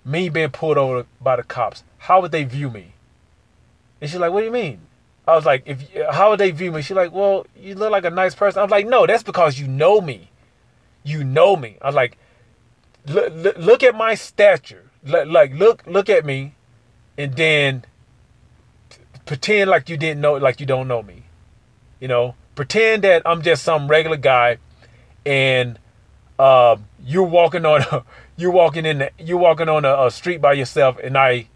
me 0.04 0.28
being 0.28 0.50
pulled 0.50 0.78
over 0.78 1.06
by 1.20 1.36
the 1.36 1.42
cops. 1.42 1.84
How 1.98 2.20
would 2.20 2.32
they 2.32 2.44
view 2.44 2.70
me? 2.70 2.92
And 4.00 4.10
she's 4.10 4.20
like, 4.20 4.32
what 4.32 4.40
do 4.40 4.46
you 4.46 4.52
mean? 4.52 4.80
I 5.26 5.34
was 5.34 5.44
like, 5.44 5.64
if 5.66 5.84
how 6.10 6.30
would 6.30 6.40
they 6.40 6.52
view 6.52 6.70
me? 6.70 6.82
She's 6.82 6.96
like, 6.96 7.12
well, 7.12 7.46
you 7.56 7.74
look 7.74 7.90
like 7.90 8.04
a 8.04 8.10
nice 8.10 8.34
person. 8.34 8.60
I 8.60 8.62
was 8.62 8.70
like, 8.70 8.86
no, 8.86 9.06
that's 9.06 9.24
because 9.24 9.58
you 9.58 9.66
know 9.66 10.00
me. 10.00 10.30
You 11.02 11.24
know 11.24 11.56
me. 11.56 11.76
I 11.82 11.86
was 11.86 11.94
like, 11.96 12.16
look, 13.06 13.56
look, 13.58 13.82
at 13.82 13.94
my 13.94 14.14
stature. 14.14 14.84
Like, 15.04 15.52
look, 15.52 15.84
look 15.86 16.08
at 16.08 16.24
me, 16.24 16.54
and 17.18 17.34
then 17.34 17.84
pretend 19.24 19.70
like 19.70 19.88
you 19.88 19.96
didn't 19.96 20.20
know, 20.20 20.34
like 20.34 20.60
you 20.60 20.66
don't 20.66 20.88
know 20.88 21.02
me. 21.02 21.24
You 22.00 22.08
know, 22.08 22.34
pretend 22.54 23.04
that 23.04 23.22
I'm 23.24 23.42
just 23.42 23.64
some 23.64 23.88
regular 23.88 24.16
guy, 24.16 24.58
and 25.24 25.78
uh, 26.38 26.76
you're 27.04 27.24
walking 27.24 27.64
on, 27.64 27.82
a, 27.82 28.04
you're 28.36 28.50
walking 28.50 28.86
in, 28.86 28.98
the, 28.98 29.10
you're 29.18 29.38
walking 29.38 29.68
on 29.68 29.84
a, 29.84 30.06
a 30.06 30.10
street 30.10 30.40
by 30.40 30.52
yourself, 30.52 30.98
and 31.02 31.16
I 31.16 31.48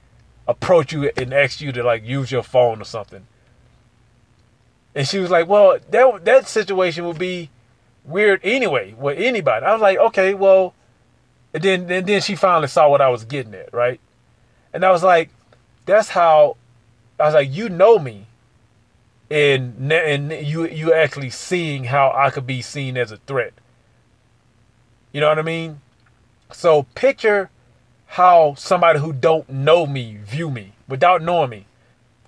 approach 0.49 0.93
you 0.93 1.11
and 1.17 1.33
ask 1.33 1.61
you 1.61 1.71
to 1.73 1.83
like 1.83 2.05
use 2.05 2.33
your 2.33 2.43
phone 2.43 2.81
or 2.81 2.85
something. 2.85 3.27
And 4.95 5.07
she 5.07 5.19
was 5.19 5.31
like, 5.31 5.49
"Well, 5.49 5.79
that 5.91 6.25
that 6.25 6.49
situation 6.49 7.05
would 7.07 7.19
be 7.19 7.51
weird 8.05 8.41
anyway 8.43 8.95
with 8.99 9.19
anybody." 9.19 9.65
I 9.65 9.73
was 9.73 9.83
like, 9.83 9.99
"Okay, 9.99 10.35
well," 10.35 10.75
and 11.55 11.63
then 11.63 11.91
and 11.91 12.07
then 12.07 12.21
she 12.21 12.35
finally 12.35 12.69
saw 12.69 12.89
what 12.89 13.01
I 13.01 13.09
was 13.09 13.25
getting 13.25 13.55
at, 13.55 13.73
right? 13.73 14.01
And 14.73 14.85
I 14.85 14.91
was 14.91 15.03
like, 15.03 15.31
"That's 15.87 16.11
how." 16.11 16.57
I 17.19 17.25
was 17.25 17.35
like, 17.35 17.53
"You 17.53 17.69
know 17.69 17.99
me." 17.99 18.27
and 19.31 19.93
and 19.93 20.33
you 20.33 20.67
you 20.67 20.93
actually 20.93 21.31
seeing 21.31 21.85
how 21.85 22.13
I 22.15 22.31
could 22.31 22.47
be 22.47 22.61
seen 22.61 22.97
as 22.97 23.13
a 23.13 23.17
threat. 23.17 23.53
You 25.13 25.21
know 25.21 25.29
what 25.29 25.39
I 25.39 25.43
mean? 25.43 25.81
So 26.53 26.85
picture 26.95 27.51
how 28.07 28.55
somebody 28.55 28.99
who 28.99 29.13
don't 29.13 29.49
know 29.49 29.87
me 29.87 30.19
view 30.25 30.51
me 30.51 30.73
without 30.89 31.23
knowing 31.23 31.51
me. 31.51 31.67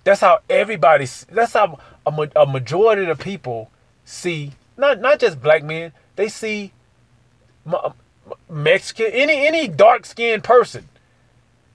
That's 0.05 0.21
how 0.21 0.41
everybody. 0.49 1.07
That's 1.31 1.53
how 1.53 1.79
a, 2.07 2.29
a 2.37 2.47
majority 2.47 3.03
of 3.03 3.19
the 3.19 3.23
people 3.25 3.71
see 4.05 4.53
not 4.77 5.01
not 5.01 5.19
just 5.19 5.41
black 5.41 5.63
men. 5.63 5.93
They 6.17 6.29
see 6.29 6.73
Mexican 8.51 9.13
any 9.13 9.47
any 9.47 9.69
dark 9.69 10.07
skinned 10.07 10.45
person 10.45 10.89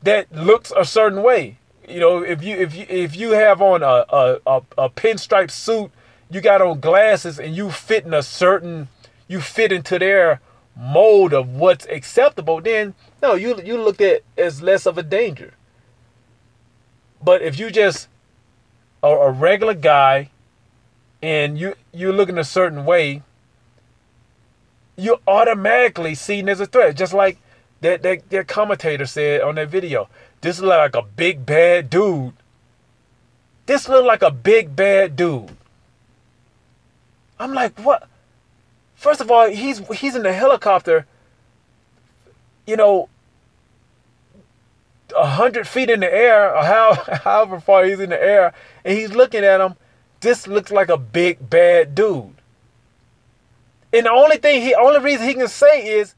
that 0.03 0.31
looks 0.31 0.71
a 0.75 0.85
certain 0.85 1.23
way 1.23 1.57
you 1.87 2.01
know, 2.01 2.21
if 2.21 2.43
you 2.43 2.55
if 2.57 2.75
you 2.75 2.85
if 2.89 3.15
you 3.15 3.31
have 3.31 3.61
on 3.61 3.81
a 3.81 4.05
a, 4.09 4.39
a, 4.45 4.61
a 4.77 4.89
pinstripe 4.89 5.49
suit, 5.49 5.89
you 6.29 6.41
got 6.41 6.61
on 6.61 6.81
glasses, 6.81 7.39
and 7.39 7.55
you 7.55 7.71
fit 7.71 8.05
in 8.05 8.13
a 8.13 8.23
certain 8.23 8.89
you 9.27 9.39
fit 9.39 9.71
into 9.71 9.97
their 9.97 10.41
mold 10.75 11.33
of 11.33 11.49
what's 11.55 11.85
acceptable, 11.87 12.59
then 12.59 12.93
no, 13.21 13.35
you 13.35 13.61
you 13.63 13.81
looked 13.81 14.01
at 14.01 14.21
as 14.37 14.61
less 14.61 14.85
of 14.85 14.97
a 14.97 15.03
danger. 15.03 15.53
But 17.23 17.41
if 17.41 17.57
you 17.57 17.71
just 17.71 18.09
are 19.13 19.29
a 19.29 19.31
regular 19.31 19.73
guy 19.73 20.29
and 21.21 21.57
you 21.57 21.75
you're 21.93 22.13
looking 22.13 22.37
a 22.37 22.43
certain 22.43 22.85
way, 22.85 23.23
you're 24.95 25.19
automatically 25.27 26.15
seen 26.15 26.49
as 26.49 26.59
a 26.59 26.65
threat. 26.65 26.95
Just 26.95 27.13
like 27.13 27.37
that 27.81 28.03
that, 28.03 28.47
commentator 28.47 29.05
said 29.05 29.41
on 29.41 29.55
that 29.55 29.69
video. 29.69 30.09
This 30.41 30.59
look 30.59 30.69
like 30.69 30.95
a 30.95 31.01
big 31.01 31.45
bad 31.45 31.89
dude. 31.89 32.33
This 33.65 33.89
look 33.89 34.05
like 34.05 34.21
a 34.21 34.31
big 34.31 34.75
bad 34.75 35.15
dude. 35.15 35.55
I'm 37.39 37.53
like, 37.53 37.79
what? 37.79 38.07
First 38.95 39.21
of 39.21 39.29
all, 39.29 39.49
he's 39.49 39.79
he's 39.89 40.15
in 40.15 40.23
the 40.23 40.33
helicopter. 40.33 41.05
You 42.65 42.75
know, 42.75 43.09
a 45.15 45.27
hundred 45.27 45.67
feet 45.67 45.89
in 45.89 45.99
the 45.99 46.13
air, 46.13 46.55
or 46.55 46.63
how, 46.63 46.93
however 47.23 47.59
far 47.59 47.85
he's 47.85 47.99
in 47.99 48.09
the 48.09 48.21
air, 48.21 48.53
and 48.83 48.97
he's 48.97 49.11
looking 49.11 49.43
at 49.43 49.61
him. 49.61 49.75
This 50.19 50.47
looks 50.47 50.71
like 50.71 50.89
a 50.89 50.97
big 50.97 51.49
bad 51.49 51.93
dude. 51.93 52.33
And 53.93 54.05
the 54.05 54.11
only 54.11 54.37
thing 54.37 54.61
he, 54.61 54.73
only 54.73 54.99
reason 54.99 55.27
he 55.27 55.33
can 55.33 55.47
say 55.47 55.87
is, 55.87 56.15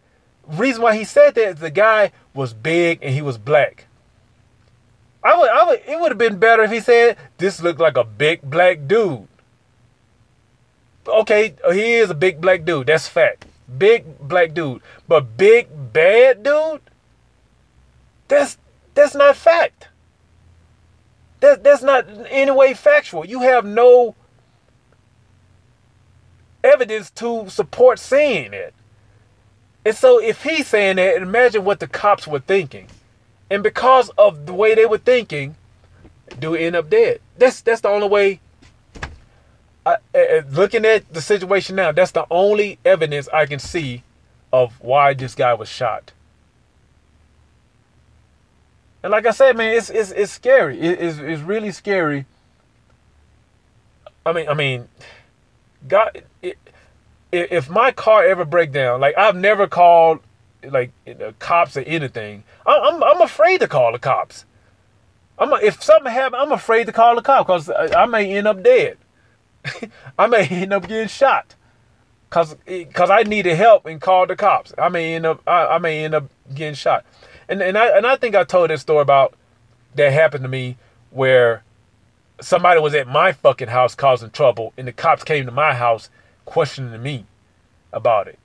reason 0.47 0.81
why 0.81 0.95
he 0.95 1.03
said 1.03 1.35
that 1.35 1.49
is 1.49 1.55
the 1.59 1.69
guy 1.69 2.11
was 2.33 2.53
big 2.53 2.99
and 3.01 3.13
he 3.13 3.21
was 3.21 3.37
black. 3.37 3.85
I 5.23 5.37
would, 5.37 5.49
I 5.49 5.63
would, 5.67 5.81
it 5.85 5.99
would 5.99 6.11
have 6.11 6.17
been 6.17 6.39
better 6.39 6.63
if 6.63 6.71
he 6.71 6.79
said, 6.79 7.17
this 7.37 7.61
looked 7.61 7.79
like 7.79 7.97
a 7.97 8.03
big 8.03 8.41
black 8.41 8.87
dude. 8.87 9.27
Okay, 11.07 11.55
he 11.71 11.93
is 11.93 12.09
a 12.09 12.15
big 12.15 12.39
black 12.39 12.65
dude. 12.65 12.87
That's 12.87 13.07
fact. 13.07 13.45
Big 13.77 14.19
black 14.19 14.53
dude. 14.53 14.81
But 15.07 15.37
big 15.37 15.67
bad 15.93 16.43
dude? 16.43 16.81
That's 18.27 18.57
that's 18.99 19.15
not 19.15 19.37
fact. 19.37 19.87
That 21.39 21.63
that's 21.63 21.81
not 21.81 22.09
in 22.09 22.25
any 22.27 22.51
way 22.51 22.73
factual. 22.73 23.25
You 23.25 23.39
have 23.39 23.65
no 23.65 24.13
evidence 26.61 27.09
to 27.11 27.49
support 27.49 27.97
saying 27.97 28.53
it. 28.53 28.73
And 29.85 29.95
so 29.95 30.21
if 30.21 30.43
he's 30.43 30.67
saying 30.67 30.97
that, 30.97 31.21
imagine 31.21 31.63
what 31.63 31.79
the 31.79 31.87
cops 31.87 32.27
were 32.27 32.39
thinking. 32.39 32.87
And 33.49 33.63
because 33.63 34.09
of 34.17 34.45
the 34.45 34.53
way 34.53 34.75
they 34.75 34.85
were 34.85 34.97
thinking, 34.97 35.55
do 36.37 36.53
end 36.53 36.75
up 36.75 36.89
dead. 36.89 37.21
That's 37.37 37.61
that's 37.61 37.79
the 37.79 37.87
only 37.87 38.09
way. 38.09 38.41
I, 39.85 39.95
uh, 40.13 40.41
looking 40.51 40.83
at 40.83 41.13
the 41.13 41.21
situation 41.21 41.77
now, 41.77 41.93
that's 41.93 42.11
the 42.11 42.25
only 42.29 42.79
evidence 42.83 43.29
I 43.29 43.45
can 43.45 43.59
see 43.59 44.03
of 44.51 44.73
why 44.81 45.13
this 45.13 45.35
guy 45.35 45.53
was 45.53 45.69
shot. 45.69 46.11
And 49.03 49.11
like 49.11 49.25
I 49.25 49.31
said, 49.31 49.55
man, 49.55 49.75
it's 49.75 49.89
it's 49.89 50.11
it's 50.11 50.31
scary. 50.31 50.79
It, 50.79 51.01
it's 51.01 51.17
it's 51.19 51.41
really 51.41 51.71
scary. 51.71 52.25
I 54.25 54.33
mean, 54.33 54.49
I 54.49 54.53
mean, 54.53 54.89
God, 55.87 56.23
it, 56.41 56.57
if 57.31 57.69
my 57.69 57.91
car 57.91 58.25
ever 58.25 58.45
break 58.45 58.71
down, 58.71 58.99
like 58.99 59.17
I've 59.17 59.35
never 59.35 59.67
called 59.67 60.19
like 60.63 60.91
cops 61.39 61.77
or 61.77 61.81
anything. 61.81 62.43
I'm, 62.65 62.95
I'm, 62.95 63.03
I'm 63.03 63.21
afraid 63.21 63.61
to 63.61 63.67
call 63.67 63.91
the 63.91 63.99
cops. 63.99 64.45
I'm 65.37 65.53
if 65.63 65.81
something 65.81 66.11
happens, 66.11 66.41
I'm 66.41 66.51
afraid 66.51 66.85
to 66.87 66.91
call 66.91 67.15
the 67.15 67.21
cops 67.21 67.45
because 67.45 67.69
I, 67.69 68.03
I, 68.03 68.05
may 68.05 68.35
end 68.35 68.47
up 68.47 68.61
dead. 68.61 68.97
I 70.19 70.27
may 70.27 70.45
end 70.47 70.73
up 70.73 70.87
getting 70.87 71.07
shot 71.07 71.55
because 72.29 72.55
because 72.65 73.09
I 73.09 73.23
needed 73.23 73.55
help 73.55 73.85
and 73.85 74.01
called 74.01 74.29
the 74.29 74.35
cops. 74.35 74.73
I 74.77 74.89
may 74.89 75.15
end 75.15 75.25
up 75.25 75.41
I, 75.47 75.67
I 75.67 75.77
may 75.77 76.03
end 76.03 76.13
up 76.13 76.29
getting 76.53 76.73
shot. 76.73 77.05
And 77.49 77.63
and 77.63 77.77
I 77.77 77.97
and 77.97 78.05
I 78.05 78.15
think 78.15 78.35
I 78.35 78.43
told 78.43 78.69
this 78.69 78.81
story 78.81 79.01
about 79.01 79.33
that 79.95 80.13
happened 80.13 80.43
to 80.43 80.49
me 80.49 80.77
where 81.09 81.63
somebody 82.39 82.79
was 82.79 82.93
at 82.93 83.07
my 83.07 83.31
fucking 83.33 83.69
house 83.69 83.95
causing 83.95 84.29
trouble 84.29 84.71
and 84.77 84.87
the 84.87 84.93
cops 84.93 85.23
came 85.23 85.45
to 85.47 85.51
my 85.51 85.73
house 85.73 86.09
questioning 86.45 87.01
me 87.01 87.25
about 87.91 88.27
it. 88.27 88.39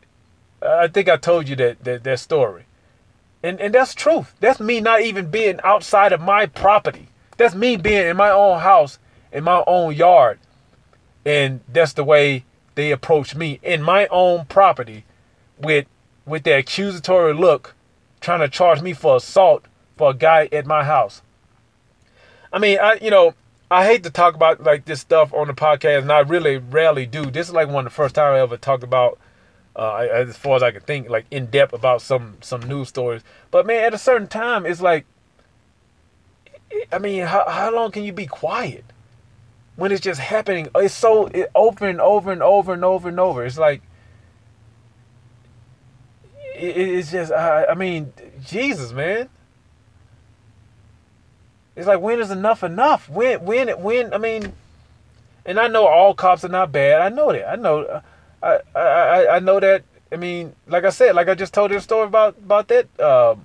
I 0.63 0.89
think 0.89 1.09
I 1.09 1.19
told 1.19 1.49
you 1.49 1.57
that 1.57 1.85
that, 1.85 2.03
that 2.05 2.19
story. 2.19 2.65
And 3.43 3.61
and 3.61 3.75
that's 3.75 3.95
truth. 3.95 4.35
That's 4.41 4.59
me 4.59 4.81
not 4.81 5.03
even 5.03 5.31
being 5.31 5.61
outside 5.63 6.13
of 6.15 6.23
my 6.23 6.47
property. 6.47 7.09
That's 7.37 7.55
me 7.55 7.77
being 7.77 8.07
in 8.07 8.17
my 8.17 8.31
own 8.31 8.61
house, 8.61 8.99
in 9.31 9.45
my 9.45 9.63
own 9.67 9.95
yard. 9.95 10.39
And 11.27 11.61
that's 11.69 11.93
the 11.93 12.05
way 12.05 12.45
they 12.75 12.91
approach 12.91 13.35
me 13.35 13.61
in 13.63 13.83
my 13.83 14.07
own 14.07 14.47
property 14.47 15.05
with 15.59 15.87
with 16.25 16.45
their 16.45 16.59
accusatory 16.59 17.35
look 17.35 17.74
trying 18.25 18.41
to 18.41 18.49
charge 18.49 18.81
me 18.83 18.93
for 18.93 19.17
assault 19.17 19.67
for 19.97 20.11
a 20.11 20.15
guy 20.15 20.49
at 20.51 20.67
my 20.67 20.83
house. 20.83 21.23
I 22.53 22.59
mean, 22.59 22.79
I 22.81 22.99
you 23.01 23.11
know, 23.11 23.35
I 23.71 23.85
hate 23.85 24.03
to 24.05 24.11
talk 24.11 24.35
about 24.35 24.63
like 24.63 24.85
this 24.87 25.01
stuff 25.01 25.33
on 25.33 25.47
the 25.47 25.55
podcast, 25.55 26.03
and 26.03 26.13
I 26.13 26.21
really 26.21 26.57
rarely 26.57 27.07
do. 27.07 27.31
This 27.31 27.49
is 27.49 27.55
like 27.55 27.69
one 27.69 27.87
of 27.87 27.93
the 27.93 27.97
first 27.97 28.15
time 28.15 28.35
I 28.35 28.41
ever 28.41 28.57
talked 28.57 28.83
about 28.83 29.19
uh, 29.77 29.97
as 29.97 30.37
far 30.37 30.57
as 30.57 30.63
I 30.63 30.71
can 30.71 30.81
think, 30.81 31.09
like 31.09 31.27
in 31.31 31.47
depth 31.47 31.73
about 31.73 32.01
some 32.01 32.39
some 32.41 32.63
news 32.63 32.89
stories. 32.89 33.23
But 33.51 33.67
man, 33.67 33.85
at 33.85 33.95
a 33.95 33.99
certain 33.99 34.29
time, 34.29 34.67
it's 34.67 34.81
like, 34.81 35.05
I 36.93 36.99
mean, 36.99 37.27
how 37.27 37.49
how 37.49 37.75
long 37.75 37.91
can 37.91 38.05
you 38.05 38.13
be 38.13 38.27
quiet 38.27 38.85
when 39.77 39.93
it's 39.93 40.01
just 40.01 40.21
happening? 40.21 40.69
It's 40.77 40.95
so 40.95 41.27
it, 41.27 41.51
over 41.55 41.87
and 41.87 42.01
over 42.01 42.33
and 42.33 42.43
over 42.43 42.73
and 42.73 42.85
over 42.85 43.09
and 43.09 43.21
over. 43.21 43.45
It's 43.45 43.59
like, 43.59 43.83
it, 46.65 46.89
it's 46.99 47.11
just, 47.13 47.33
I, 47.33 47.75
mean, 47.75 48.13
Jesus, 48.45 48.93
man. 48.93 49.29
It's 51.77 51.87
like 51.87 52.01
when 52.01 52.21
is 52.21 52.31
enough 52.31 52.63
enough? 52.63 53.09
When 53.09 53.45
when 53.45 53.69
when 53.83 54.15
I 54.15 54.19
mean, 54.19 54.53
and 55.45 55.59
I 55.59 55.67
know 55.67 55.87
all 55.87 56.15
cops 56.15 56.45
are 56.45 56.49
not 56.49 56.71
bad. 56.71 57.01
I 57.01 57.09
know 57.09 57.33
that. 57.33 57.49
I 57.49 57.57
know. 57.57 58.03
I, 58.43 58.61
I 58.75 59.37
I 59.37 59.39
know 59.41 59.59
that. 59.59 59.83
I 60.13 60.17
mean, 60.17 60.55
like 60.69 60.85
I 60.85 60.91
said, 60.91 61.17
like 61.17 61.29
I 61.29 61.35
just 61.35 61.53
told 61.53 61.73
you 61.73 61.79
a 61.79 61.81
story 61.81 62.07
about 62.07 62.37
about 62.39 62.69
that, 62.69 62.87
um, 63.01 63.45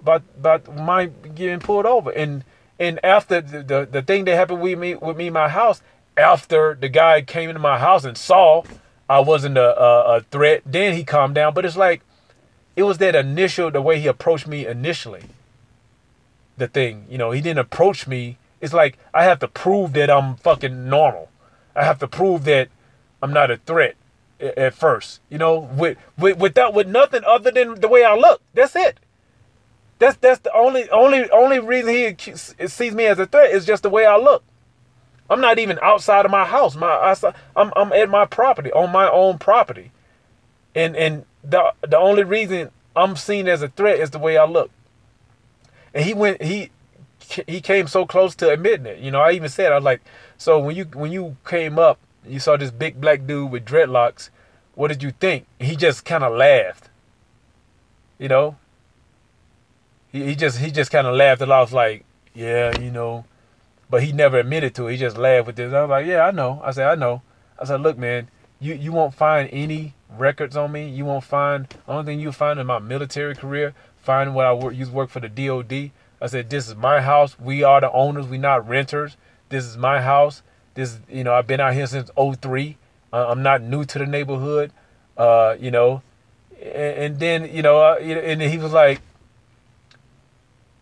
about 0.00 0.22
about 0.36 0.76
my 0.76 1.06
getting 1.06 1.60
pulled 1.60 1.86
over, 1.86 2.10
and 2.10 2.42
And 2.80 2.98
after 3.04 3.42
the, 3.42 3.62
the, 3.62 3.88
the 3.90 4.02
thing 4.02 4.24
that 4.24 4.34
happened 4.36 4.62
with 4.62 4.78
me 4.78 4.94
with 4.94 5.16
me 5.16 5.28
my 5.28 5.48
house, 5.50 5.82
after 6.16 6.74
the 6.74 6.88
guy 6.88 7.20
came 7.20 7.50
into 7.50 7.60
my 7.60 7.78
house 7.78 8.06
and 8.06 8.16
saw 8.16 8.64
I 9.06 9.20
wasn't 9.20 9.58
a, 9.58 9.78
a, 9.78 10.16
a 10.16 10.20
threat, 10.22 10.62
then 10.64 10.94
he 10.94 11.04
calmed 11.04 11.34
down. 11.34 11.52
But 11.52 11.66
it's 11.66 11.76
like 11.76 12.00
it 12.76 12.84
was 12.84 12.98
that 12.98 13.14
initial 13.14 13.70
the 13.70 13.82
way 13.82 14.00
he 14.00 14.06
approached 14.06 14.46
me 14.46 14.66
initially. 14.66 15.24
The 16.56 16.68
thing, 16.68 17.06
you 17.08 17.18
know, 17.18 17.30
he 17.30 17.40
didn't 17.40 17.58
approach 17.58 18.06
me. 18.06 18.38
It's 18.60 18.72
like 18.72 18.98
I 19.14 19.24
have 19.24 19.38
to 19.40 19.48
prove 19.48 19.92
that 19.94 20.10
I'm 20.10 20.36
fucking 20.36 20.88
normal. 20.88 21.30
I 21.74 21.84
have 21.84 21.98
to 22.00 22.08
prove 22.08 22.44
that 22.44 22.68
I'm 23.22 23.32
not 23.32 23.50
a 23.50 23.56
threat 23.56 23.96
at 24.40 24.74
first. 24.74 25.20
You 25.30 25.38
know, 25.38 25.58
with 25.58 25.96
with 26.18 26.38
without 26.38 26.74
with 26.74 26.86
nothing 26.86 27.22
other 27.24 27.50
than 27.50 27.80
the 27.80 27.88
way 27.88 28.04
I 28.04 28.14
look. 28.14 28.42
That's 28.54 28.76
it. 28.76 29.00
That's 29.98 30.16
that's 30.16 30.40
the 30.40 30.52
only 30.54 30.88
only 30.90 31.30
only 31.30 31.58
reason 31.58 32.16
he 32.18 32.66
sees 32.66 32.94
me 32.94 33.06
as 33.06 33.18
a 33.18 33.26
threat 33.26 33.50
is 33.50 33.64
just 33.64 33.82
the 33.82 33.90
way 33.90 34.06
I 34.06 34.16
look. 34.16 34.42
I'm 35.28 35.40
not 35.40 35.58
even 35.58 35.78
outside 35.80 36.24
of 36.24 36.30
my 36.30 36.44
house. 36.44 36.74
My 36.74 37.14
I'm 37.54 37.72
I'm 37.76 37.92
at 37.92 38.08
my 38.10 38.24
property 38.24 38.72
on 38.72 38.90
my 38.90 39.08
own 39.08 39.38
property, 39.38 39.92
and 40.74 40.96
and 40.96 41.24
the 41.42 41.72
the 41.82 41.98
only 41.98 42.24
reason 42.24 42.70
I'm 42.94 43.16
seen 43.16 43.48
as 43.48 43.62
a 43.62 43.68
threat 43.68 44.00
is 44.00 44.10
the 44.10 44.18
way 44.18 44.36
I 44.36 44.44
look. 44.44 44.70
And 45.94 46.04
he 46.04 46.14
went 46.14 46.42
he 46.42 46.70
he 47.46 47.60
came 47.60 47.86
so 47.86 48.06
close 48.06 48.34
to 48.36 48.50
admitting 48.50 48.86
it. 48.86 48.98
You 48.98 49.10
know, 49.10 49.20
I 49.20 49.32
even 49.32 49.48
said 49.48 49.72
I 49.72 49.76
was 49.76 49.84
like, 49.84 50.02
so 50.36 50.58
when 50.58 50.76
you 50.76 50.84
when 50.84 51.12
you 51.12 51.36
came 51.46 51.78
up, 51.78 51.98
you 52.26 52.40
saw 52.40 52.56
this 52.56 52.70
big 52.70 53.00
black 53.00 53.26
dude 53.26 53.50
with 53.50 53.64
dreadlocks. 53.64 54.30
What 54.74 54.88
did 54.88 55.02
you 55.02 55.12
think? 55.12 55.46
He 55.58 55.76
just 55.76 56.04
kind 56.04 56.24
of 56.24 56.32
laughed. 56.32 56.88
You 58.18 58.28
know. 58.28 58.56
He 60.12 60.24
he 60.24 60.34
just 60.34 60.58
he 60.58 60.70
just 60.70 60.90
kind 60.90 61.06
of 61.06 61.14
laughed 61.14 61.40
and 61.42 61.52
I 61.52 61.60
was 61.60 61.72
like, 61.72 62.04
yeah, 62.34 62.78
you 62.78 62.90
know. 62.90 63.24
But 63.88 64.04
he 64.04 64.12
never 64.12 64.38
admitted 64.38 64.74
to 64.76 64.86
it. 64.86 64.92
He 64.92 64.98
just 64.98 65.18
laughed 65.18 65.48
with 65.48 65.56
this. 65.56 65.72
I 65.72 65.82
was 65.82 65.90
like, 65.90 66.06
yeah, 66.06 66.22
I 66.22 66.30
know. 66.30 66.60
I 66.64 66.70
said, 66.70 66.86
I 66.86 66.94
know. 66.94 67.22
I 67.58 67.64
said, 67.64 67.80
look, 67.80 67.98
man, 67.98 68.28
you 68.60 68.74
you 68.74 68.92
won't 68.92 69.14
find 69.14 69.48
any 69.52 69.94
records 70.16 70.56
on 70.56 70.72
me. 70.72 70.88
You 70.88 71.04
won't 71.04 71.24
find 71.24 71.66
only 71.88 72.04
thing 72.04 72.20
you'll 72.20 72.32
find 72.32 72.60
in 72.60 72.66
my 72.66 72.78
military 72.78 73.34
career. 73.34 73.74
Find 73.98 74.34
what 74.34 74.46
I 74.46 74.52
work 74.52 74.74
used 74.74 74.90
to 74.90 74.96
work 74.96 75.10
for 75.10 75.20
the 75.20 75.28
DOD. 75.28 75.90
I 76.22 76.26
said, 76.26 76.50
this 76.50 76.68
is 76.68 76.76
my 76.76 77.00
house. 77.00 77.38
We 77.38 77.62
are 77.62 77.80
the 77.80 77.90
owners. 77.92 78.26
We 78.26 78.38
not 78.38 78.68
renters. 78.68 79.16
This 79.48 79.64
is 79.64 79.76
my 79.76 80.02
house. 80.02 80.42
This, 80.74 80.98
you 81.08 81.24
know, 81.24 81.34
I've 81.34 81.46
been 81.46 81.60
out 81.60 81.74
here 81.74 81.86
since 81.86 82.10
03. 82.16 82.76
Uh, 83.12 83.26
I'm 83.28 83.42
not 83.42 83.62
new 83.62 83.84
to 83.84 83.98
the 83.98 84.06
neighborhood. 84.06 84.72
Uh, 85.16 85.56
you 85.58 85.70
know, 85.70 86.02
and, 86.60 86.74
and 86.74 87.20
then, 87.20 87.54
you 87.54 87.62
know, 87.62 87.78
uh, 87.78 87.96
and 87.96 88.40
he 88.40 88.58
was 88.58 88.72
like, 88.72 89.00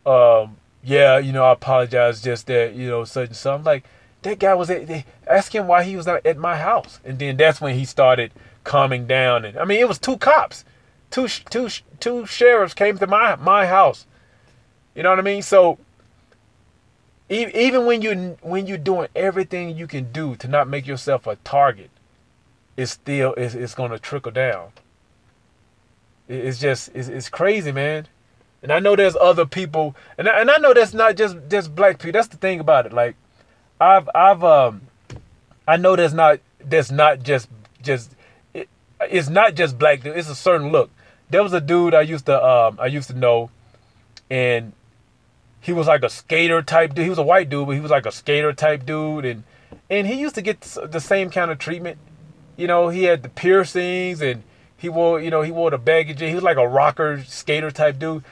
um, 0.04 0.56
yeah, 0.82 1.18
you 1.18 1.32
know, 1.32 1.44
I 1.44 1.52
apologize 1.52 2.22
just 2.22 2.46
that, 2.46 2.74
you 2.74 2.88
know, 2.88 3.04
such 3.04 3.28
and 3.28 3.36
such. 3.36 3.58
I'm 3.58 3.64
like, 3.64 3.84
that 4.22 4.38
guy 4.38 4.54
was 4.54 4.70
at, 4.70 5.04
ask 5.26 5.54
him 5.54 5.66
why 5.66 5.84
he 5.84 5.96
was 5.96 6.06
not 6.06 6.24
at 6.26 6.36
my 6.36 6.56
house. 6.56 7.00
And 7.04 7.18
then 7.18 7.36
that's 7.36 7.60
when 7.60 7.74
he 7.74 7.84
started 7.84 8.32
calming 8.64 9.06
down. 9.06 9.44
And 9.44 9.58
I 9.58 9.64
mean, 9.64 9.80
it 9.80 9.88
was 9.88 9.98
two 9.98 10.16
cops, 10.16 10.64
two, 11.10 11.28
two, 11.28 11.68
two 12.00 12.26
sheriffs 12.26 12.74
came 12.74 12.98
to 12.98 13.06
my, 13.06 13.36
my 13.36 13.66
house 13.66 14.06
you 14.98 15.04
know 15.04 15.10
what 15.10 15.20
I 15.20 15.22
mean? 15.22 15.42
So 15.42 15.78
even 17.28 17.86
when 17.86 18.02
you 18.02 18.36
when 18.42 18.66
you're 18.66 18.76
doing 18.76 19.06
everything 19.14 19.76
you 19.76 19.86
can 19.86 20.10
do 20.10 20.34
to 20.34 20.48
not 20.48 20.66
make 20.66 20.88
yourself 20.88 21.24
a 21.28 21.36
target, 21.36 21.90
it's 22.76 22.90
still 22.90 23.32
it's, 23.34 23.54
it's 23.54 23.76
going 23.76 23.92
to 23.92 24.00
trickle 24.00 24.32
down. 24.32 24.72
It's 26.26 26.58
just 26.58 26.90
it's, 26.96 27.06
it's 27.06 27.28
crazy, 27.28 27.70
man. 27.70 28.08
And 28.60 28.72
I 28.72 28.80
know 28.80 28.96
there's 28.96 29.14
other 29.14 29.46
people, 29.46 29.94
and 30.18 30.28
I, 30.28 30.40
and 30.40 30.50
I 30.50 30.56
know 30.56 30.74
that's 30.74 30.92
not 30.92 31.14
just 31.14 31.36
just 31.48 31.76
black 31.76 32.00
people. 32.00 32.18
That's 32.18 32.26
the 32.26 32.36
thing 32.36 32.58
about 32.58 32.84
it. 32.84 32.92
Like 32.92 33.14
I've 33.80 34.08
I've 34.14 34.42
um 34.42 34.82
I 35.66 35.76
know 35.76 35.96
that's 35.96 36.14
not 36.14 36.40
that's 36.64 36.90
not 36.90 37.22
just 37.22 37.48
just 37.82 38.14
it, 38.54 38.68
it's 39.00 39.28
not 39.28 39.54
just 39.54 39.78
black. 39.78 40.04
It's 40.04 40.28
a 40.28 40.34
certain 40.34 40.70
look. 40.70 40.90
There 41.30 41.42
was 41.42 41.52
a 41.52 41.60
dude 41.60 41.94
I 41.94 42.02
used 42.02 42.26
to 42.26 42.44
um 42.44 42.78
I 42.80 42.86
used 42.86 43.08
to 43.08 43.16
know, 43.16 43.50
and 44.30 44.72
he 45.60 45.72
was 45.72 45.86
like 45.86 46.02
a 46.02 46.10
skater 46.10 46.62
type 46.62 46.94
dude. 46.94 47.04
He 47.04 47.10
was 47.10 47.18
a 47.18 47.22
white 47.22 47.48
dude, 47.48 47.66
but 47.66 47.74
he 47.74 47.80
was 47.80 47.90
like 47.90 48.06
a 48.06 48.12
skater 48.12 48.52
type 48.52 48.86
dude, 48.86 49.24
and 49.24 49.44
and 49.90 50.06
he 50.06 50.14
used 50.14 50.34
to 50.34 50.42
get 50.42 50.60
the 50.60 51.00
same 51.00 51.30
kind 51.30 51.50
of 51.50 51.58
treatment. 51.58 51.98
You 52.56 52.66
know, 52.66 52.88
he 52.88 53.04
had 53.04 53.22
the 53.22 53.28
piercings, 53.28 54.20
and 54.20 54.42
he 54.76 54.88
wore, 54.88 55.20
you 55.20 55.30
know, 55.30 55.42
he 55.42 55.52
wore 55.52 55.70
the 55.70 55.78
baggage. 55.78 56.20
He 56.20 56.34
was 56.34 56.42
like 56.42 56.56
a 56.56 56.66
rocker 56.66 57.22
skater 57.24 57.70
type 57.70 57.98
dude, 57.98 58.24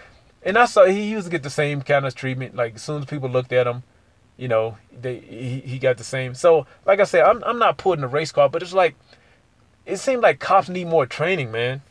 and 0.42 0.56
I 0.56 0.64
saw 0.64 0.86
he 0.86 1.02
used 1.02 1.26
to 1.26 1.30
get 1.30 1.42
the 1.42 1.50
same 1.50 1.82
kind 1.82 2.06
of 2.06 2.14
treatment. 2.14 2.56
Like 2.56 2.76
as 2.76 2.82
soon 2.82 3.02
as 3.02 3.06
people 3.06 3.28
looked 3.28 3.52
at 3.52 3.66
him, 3.66 3.82
you 4.36 4.48
know, 4.48 4.76
they 4.92 5.18
he, 5.18 5.60
he 5.60 5.78
got 5.78 5.96
the 5.96 6.04
same. 6.04 6.34
So, 6.34 6.66
like 6.84 7.00
I 7.00 7.04
said, 7.04 7.24
I'm 7.24 7.42
I'm 7.44 7.58
not 7.58 7.78
putting 7.78 8.04
a 8.04 8.08
race 8.08 8.32
car, 8.32 8.48
but 8.48 8.62
it's 8.62 8.72
like 8.72 8.94
it 9.84 9.98
seemed 9.98 10.22
like 10.22 10.40
cops 10.40 10.68
need 10.68 10.86
more 10.88 11.06
training, 11.06 11.50
man. 11.50 11.82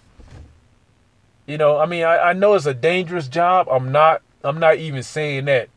You 1.46 1.58
know, 1.58 1.78
I 1.78 1.86
mean, 1.86 2.04
I, 2.04 2.18
I 2.18 2.34
know 2.34 2.56
it's 2.56 2.66
a 2.66 2.74
dangerous 2.74 3.28
job. 3.28 3.68
I'm 3.70 3.92
not 3.92 4.22
I'm 4.44 4.60
not 4.60 4.78
even 4.78 5.04
saying 5.04 5.46
that. 5.46 5.70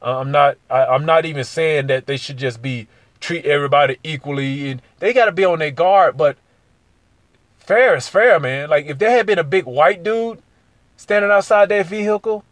Uh, 0.00 0.20
I'm 0.20 0.30
not. 0.30 0.56
I, 0.70 0.86
I'm 0.86 1.04
not 1.04 1.24
even 1.24 1.44
saying 1.44 1.88
that 1.88 2.06
they 2.06 2.16
should 2.16 2.36
just 2.36 2.62
be 2.62 2.86
treat 3.20 3.44
everybody 3.44 3.98
equally, 4.04 4.70
and 4.70 4.82
they 5.00 5.12
got 5.12 5.24
to 5.24 5.32
be 5.32 5.44
on 5.44 5.58
their 5.58 5.72
guard. 5.72 6.16
But 6.16 6.36
fair 7.58 7.96
is 7.96 8.08
fair, 8.08 8.38
man. 8.38 8.70
Like 8.70 8.86
if 8.86 8.98
there 8.98 9.10
had 9.10 9.26
been 9.26 9.38
a 9.38 9.44
big 9.44 9.64
white 9.64 10.02
dude 10.04 10.40
standing 10.96 11.30
outside 11.30 11.68
that 11.70 11.86
vehicle, 11.86 12.44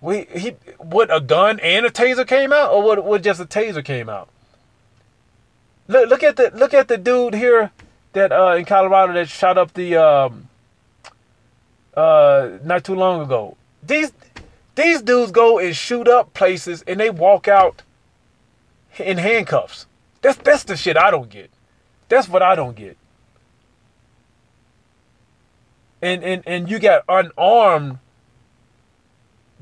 we 0.00 0.26
he 0.34 0.56
would 0.78 1.10
a 1.10 1.20
gun 1.20 1.58
and 1.60 1.86
a 1.86 1.90
taser 1.90 2.26
came 2.26 2.52
out, 2.52 2.72
or 2.72 2.82
what? 2.82 3.04
would 3.04 3.24
just 3.24 3.40
a 3.40 3.44
taser 3.44 3.84
came 3.84 4.08
out? 4.08 4.28
Look 5.88 6.08
look 6.08 6.22
at 6.22 6.36
the 6.36 6.50
look 6.54 6.74
at 6.74 6.88
the 6.88 6.98
dude 6.98 7.34
here 7.34 7.70
that 8.12 8.32
uh 8.32 8.56
in 8.56 8.64
Colorado 8.64 9.12
that 9.14 9.28
shot 9.28 9.58
up 9.58 9.74
the 9.74 9.96
um 9.96 10.48
uh 11.94 12.58
not 12.62 12.84
too 12.84 12.94
long 12.94 13.22
ago. 13.22 13.56
These 13.82 14.12
these 14.74 15.02
dudes 15.02 15.32
go 15.32 15.58
and 15.58 15.74
shoot 15.74 16.06
up 16.06 16.34
places 16.34 16.84
and 16.86 17.00
they 17.00 17.10
walk 17.10 17.48
out 17.48 17.82
in 18.98 19.18
handcuffs. 19.18 19.86
That's 20.22 20.38
that's 20.38 20.64
the 20.64 20.76
shit 20.76 20.96
I 20.96 21.10
don't 21.10 21.30
get. 21.30 21.50
That's 22.08 22.28
what 22.28 22.42
I 22.42 22.54
don't 22.54 22.76
get. 22.76 22.96
And 26.00 26.22
and 26.22 26.42
and 26.46 26.70
you 26.70 26.78
got 26.78 27.02
unarmed 27.08 27.98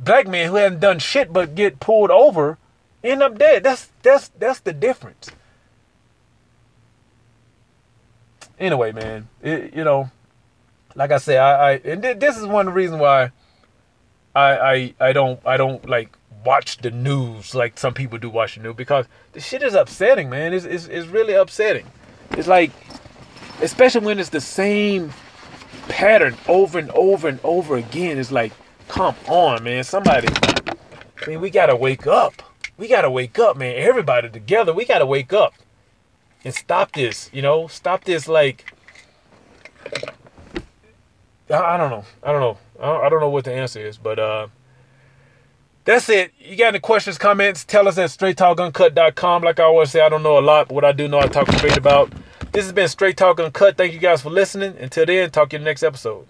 black 0.06 0.26
men 0.26 0.48
who 0.48 0.56
haven't 0.56 0.80
done 0.80 0.98
shit 0.98 1.32
but 1.32 1.54
get 1.54 1.80
pulled 1.80 2.10
over, 2.10 2.56
end 3.04 3.22
up 3.22 3.38
dead. 3.38 3.62
That's 3.64 3.90
that's 4.02 4.28
that's 4.28 4.60
the 4.60 4.72
difference. 4.72 5.30
Anyway, 8.58 8.92
man, 8.92 9.28
it, 9.42 9.74
you 9.74 9.84
know, 9.84 10.10
like 10.94 11.12
I 11.12 11.18
said, 11.18 11.38
I, 11.38 11.50
I 11.50 11.72
and 11.84 12.02
th- 12.02 12.18
this 12.18 12.38
is 12.38 12.46
one 12.46 12.70
reasons 12.70 13.02
why 13.02 13.32
I, 14.34 14.58
I 14.58 14.94
I 15.00 15.12
don't 15.12 15.40
I 15.44 15.58
don't 15.58 15.86
like 15.86 16.16
watch 16.46 16.78
the 16.78 16.90
news 16.92 17.54
like 17.54 17.76
some 17.76 17.92
people 17.92 18.18
do 18.18 18.30
watch 18.30 18.54
the 18.54 18.62
news 18.62 18.76
because 18.76 19.06
the 19.32 19.40
shit 19.40 19.62
is 19.62 19.74
upsetting, 19.74 20.30
man. 20.30 20.54
It's, 20.54 20.64
it's, 20.64 20.86
it's 20.86 21.08
really 21.08 21.34
upsetting. 21.34 21.86
It's 22.30 22.46
like, 22.46 22.70
especially 23.60 24.06
when 24.06 24.20
it's 24.20 24.28
the 24.30 24.40
same 24.40 25.12
pattern 25.88 26.36
over 26.46 26.78
and 26.78 26.90
over 26.92 27.28
and 27.28 27.40
over 27.42 27.76
again. 27.76 28.16
It's 28.18 28.30
like, 28.30 28.52
come 28.88 29.14
on, 29.28 29.62
man. 29.64 29.84
Somebody, 29.84 30.28
I 30.28 31.26
mean, 31.28 31.40
we 31.40 31.50
gotta 31.50 31.76
wake 31.76 32.06
up. 32.06 32.42
We 32.76 32.88
gotta 32.88 33.10
wake 33.10 33.38
up, 33.38 33.56
man. 33.56 33.74
Everybody 33.76 34.28
together, 34.28 34.72
we 34.72 34.84
gotta 34.84 35.06
wake 35.06 35.32
up 35.32 35.54
and 36.44 36.54
stop 36.54 36.92
this. 36.92 37.30
You 37.32 37.42
know, 37.42 37.66
stop 37.66 38.04
this. 38.04 38.28
Like, 38.28 38.72
I 41.50 41.76
don't 41.76 41.90
know. 41.90 42.04
I 42.22 42.32
don't 42.32 42.40
know. 42.40 42.58
I 42.80 43.08
don't 43.08 43.20
know 43.20 43.30
what 43.30 43.44
the 43.44 43.54
answer 43.54 43.80
is, 43.80 43.96
but 43.96 44.18
uh, 44.18 44.48
that's 45.84 46.08
it. 46.08 46.32
You 46.38 46.56
got 46.56 46.68
any 46.68 46.80
questions, 46.80 47.16
comments? 47.16 47.64
Tell 47.64 47.88
us 47.88 47.96
at 47.96 48.10
straighttalkuncut.com. 48.10 49.42
Like 49.42 49.60
I 49.60 49.64
always 49.64 49.90
say, 49.90 50.00
I 50.00 50.08
don't 50.08 50.22
know 50.22 50.38
a 50.38 50.40
lot, 50.40 50.68
but 50.68 50.74
what 50.74 50.84
I 50.84 50.92
do 50.92 51.08
know, 51.08 51.20
I 51.20 51.26
talk 51.28 51.50
straight 51.52 51.76
about. 51.76 52.12
This 52.52 52.64
has 52.64 52.72
been 52.72 52.88
Straight 52.88 53.16
Talk 53.16 53.38
Uncut. 53.38 53.76
Thank 53.76 53.92
you 53.92 53.98
guys 53.98 54.22
for 54.22 54.30
listening. 54.30 54.76
Until 54.78 55.06
then, 55.06 55.30
talk 55.30 55.50
to 55.50 55.56
you 55.56 55.58
in 55.58 55.64
the 55.64 55.70
next 55.70 55.82
episode. 55.82 56.26